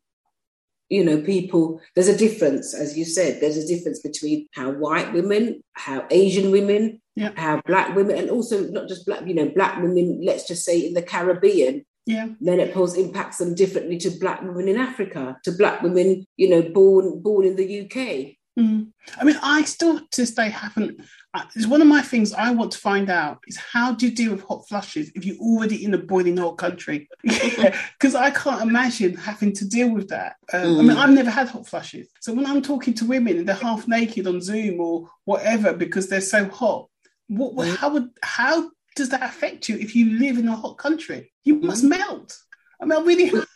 you 0.89 1.03
know, 1.03 1.21
people, 1.21 1.81
there's 1.95 2.07
a 2.07 2.17
difference, 2.17 2.73
as 2.73 2.97
you 2.97 3.05
said, 3.05 3.41
there's 3.41 3.57
a 3.57 3.67
difference 3.67 3.99
between 3.99 4.47
how 4.53 4.71
white 4.71 5.13
women, 5.13 5.63
how 5.73 6.05
Asian 6.11 6.51
women, 6.51 7.01
yeah. 7.15 7.31
how 7.35 7.61
black 7.65 7.95
women, 7.95 8.17
and 8.17 8.29
also 8.29 8.67
not 8.69 8.87
just 8.87 9.05
black, 9.05 9.25
you 9.25 9.33
know, 9.33 9.49
black 9.49 9.81
women, 9.81 10.21
let's 10.23 10.47
just 10.47 10.63
say 10.63 10.79
in 10.79 10.93
the 10.93 11.01
Caribbean, 11.01 11.85
yeah. 12.05 12.27
menopause 12.39 12.97
impacts 12.97 13.37
them 13.37 13.55
differently 13.55 13.97
to 13.97 14.09
black 14.11 14.41
women 14.41 14.67
in 14.67 14.77
Africa, 14.77 15.37
to 15.43 15.51
black 15.51 15.81
women, 15.81 16.25
you 16.37 16.49
know, 16.49 16.61
born 16.61 17.19
born 17.21 17.45
in 17.45 17.55
the 17.55 17.81
UK. 17.81 18.35
Mm. 18.57 18.91
I 19.19 19.23
mean, 19.23 19.37
I 19.41 19.63
still 19.63 19.99
to 19.99 20.21
this 20.21 20.31
day 20.31 20.49
haven't. 20.49 21.01
Uh, 21.35 21.43
it's 21.53 21.67
one 21.67 21.81
of 21.81 21.87
my 21.87 22.01
things 22.01 22.31
I 22.31 22.51
want 22.51 22.71
to 22.71 22.77
find 22.77 23.09
out 23.09 23.43
is 23.45 23.57
how 23.57 23.93
do 23.93 24.07
you 24.07 24.15
deal 24.15 24.31
with 24.31 24.43
hot 24.43 24.65
flushes 24.69 25.11
if 25.15 25.25
you're 25.25 25.37
already 25.37 25.83
in 25.83 25.93
a 25.93 25.97
boiling 25.97 26.37
hot 26.37 26.57
country? 26.57 27.09
Because 27.99 28.15
I 28.15 28.29
can't 28.31 28.61
imagine 28.61 29.15
having 29.15 29.51
to 29.53 29.67
deal 29.67 29.89
with 29.89 30.07
that. 30.09 30.37
Um, 30.53 30.61
mm. 30.61 30.79
I 30.79 30.81
mean, 30.81 30.97
mm. 30.97 30.97
I've 30.97 31.09
never 31.09 31.29
had 31.29 31.49
hot 31.49 31.67
flushes, 31.67 32.07
so 32.21 32.33
when 32.33 32.45
I'm 32.45 32.61
talking 32.61 32.93
to 32.95 33.05
women 33.05 33.37
and 33.37 33.47
they're 33.47 33.55
half 33.55 33.87
naked 33.87 34.27
on 34.27 34.41
Zoom 34.41 34.79
or 34.79 35.09
whatever 35.25 35.73
because 35.73 36.07
they're 36.07 36.21
so 36.21 36.45
hot, 36.47 36.87
what, 37.27 37.53
mm. 37.53 37.75
how 37.75 37.89
would 37.89 38.09
how 38.21 38.71
does 38.95 39.09
that 39.09 39.23
affect 39.23 39.67
you 39.67 39.77
if 39.77 39.93
you 39.95 40.17
live 40.17 40.37
in 40.37 40.47
a 40.47 40.55
hot 40.55 40.77
country? 40.77 41.33
You 41.43 41.55
must 41.55 41.83
mm. 41.83 41.89
melt. 41.89 42.37
I 42.79 42.85
mean, 42.85 42.97
I 42.97 43.03
really. 43.03 43.31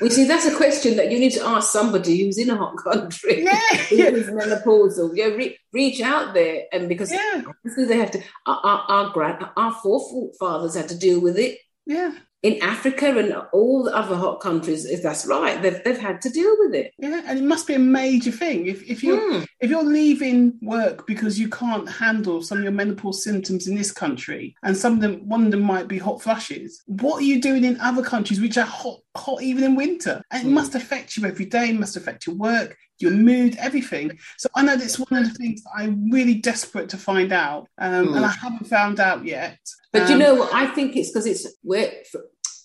We 0.00 0.10
see, 0.10 0.24
that's 0.24 0.46
a 0.46 0.54
question 0.54 0.96
that 0.96 1.10
you 1.10 1.18
need 1.18 1.32
to 1.32 1.46
ask 1.46 1.72
somebody 1.72 2.22
who's 2.22 2.38
in 2.38 2.50
a 2.50 2.56
hot 2.56 2.76
country, 2.76 3.44
yeah, 3.44 3.58
who's 3.88 4.26
menopausal. 4.26 5.12
Yeah, 5.14 5.26
re- 5.26 5.58
reach 5.72 6.00
out 6.00 6.34
there, 6.34 6.64
and 6.72 6.88
because 6.88 7.10
yeah. 7.10 7.42
they 7.76 7.96
have 7.96 8.10
to. 8.10 8.22
Our, 8.46 8.60
our, 8.62 8.78
our 8.88 9.10
grand, 9.10 9.46
our 9.56 9.72
forefathers 9.72 10.74
had 10.74 10.88
to 10.90 10.98
deal 10.98 11.20
with 11.20 11.38
it. 11.38 11.58
Yeah, 11.86 12.12
in 12.46 12.62
Africa 12.62 13.18
and 13.18 13.34
all 13.52 13.82
the 13.82 13.92
other 13.94 14.14
hot 14.14 14.38
countries, 14.40 14.84
if 14.84 15.02
that's 15.02 15.26
right, 15.26 15.60
they've, 15.60 15.82
they've 15.82 15.98
had 15.98 16.20
to 16.22 16.30
deal 16.30 16.54
with 16.60 16.76
it. 16.76 16.94
Yeah, 16.96 17.22
and 17.26 17.40
it 17.40 17.44
must 17.44 17.66
be 17.66 17.74
a 17.74 17.78
major 17.80 18.30
thing. 18.30 18.66
If, 18.66 18.88
if 18.88 19.02
you're 19.02 19.20
mm. 19.20 19.46
if 19.58 19.68
you're 19.68 19.82
leaving 19.82 20.56
work 20.62 21.08
because 21.08 21.40
you 21.40 21.48
can't 21.48 21.88
handle 21.90 22.42
some 22.42 22.58
of 22.58 22.64
your 22.64 22.72
menopause 22.72 23.24
symptoms 23.24 23.66
in 23.66 23.74
this 23.74 23.90
country, 23.90 24.54
and 24.62 24.76
some 24.76 24.94
of 24.94 25.00
them 25.00 25.28
one 25.28 25.46
of 25.46 25.50
them 25.50 25.62
might 25.62 25.88
be 25.88 25.98
hot 25.98 26.22
flushes, 26.22 26.84
what 26.86 27.16
are 27.16 27.24
you 27.24 27.40
doing 27.40 27.64
in 27.64 27.80
other 27.80 28.02
countries 28.02 28.40
which 28.40 28.56
are 28.58 28.64
hot 28.64 29.00
hot 29.16 29.42
even 29.42 29.64
in 29.64 29.74
winter? 29.74 30.22
And 30.30 30.46
it 30.46 30.50
mm. 30.50 30.54
must 30.54 30.76
affect 30.76 31.16
you 31.16 31.26
every 31.26 31.46
day. 31.46 31.70
It 31.70 31.80
must 31.80 31.96
affect 31.96 32.28
your 32.28 32.36
work, 32.36 32.76
your 33.00 33.10
mood, 33.10 33.56
everything. 33.58 34.16
So 34.38 34.48
I 34.54 34.62
know 34.62 34.76
that's 34.76 35.00
one 35.00 35.20
of 35.20 35.28
the 35.28 35.34
things 35.34 35.64
that 35.64 35.70
I'm 35.76 36.12
really 36.12 36.34
desperate 36.34 36.90
to 36.90 36.96
find 36.96 37.32
out, 37.32 37.66
um, 37.78 38.08
mm. 38.08 38.16
and 38.16 38.24
I 38.24 38.30
haven't 38.30 38.68
found 38.68 39.00
out 39.00 39.24
yet. 39.24 39.58
But 39.92 40.02
um, 40.02 40.12
you 40.12 40.18
know, 40.18 40.48
I 40.52 40.66
think 40.66 40.94
it's 40.96 41.10
because 41.10 41.26
it's 41.26 41.46
where 41.62 41.90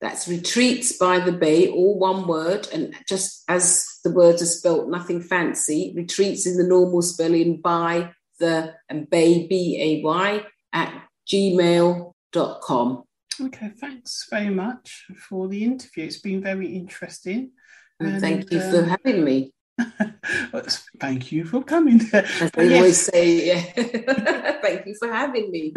That's 0.00 0.28
retreats 0.28 0.96
by 0.96 1.18
the 1.18 1.32
bay, 1.32 1.68
all 1.68 1.98
one 1.98 2.28
word, 2.28 2.68
and 2.72 2.94
just 3.08 3.42
as 3.48 3.84
the 4.04 4.12
words 4.12 4.42
are 4.42 4.46
spelt, 4.46 4.88
nothing 4.88 5.20
fancy. 5.20 5.92
Retreats 5.96 6.46
in 6.46 6.56
the 6.56 6.68
normal 6.68 7.02
spelling 7.02 7.60
by 7.60 8.12
the 8.38 8.74
and 8.88 9.10
bay, 9.10 9.48
B 9.48 9.76
A 9.80 10.04
Y, 10.04 10.44
at 10.72 11.02
gmail.com. 11.28 13.02
Okay, 13.40 13.70
thanks 13.80 14.26
very 14.30 14.50
much 14.50 15.06
for 15.28 15.48
the 15.48 15.64
interview. 15.64 16.04
It's 16.04 16.18
been 16.20 16.42
very 16.42 16.76
interesting. 16.76 17.52
And, 18.00 18.20
thank 18.20 18.52
you 18.52 18.60
for 18.60 18.84
um, 18.84 18.88
having 18.88 19.24
me. 19.24 19.52
thank 21.00 21.32
you 21.32 21.44
for 21.44 21.62
coming. 21.62 22.00
As 22.12 22.50
I 22.56 22.74
always 22.74 23.06
say, 23.06 23.46
yeah. 23.46 23.62
thank 24.62 24.86
you 24.86 24.94
for 24.94 25.12
having 25.12 25.50
me. 25.50 25.74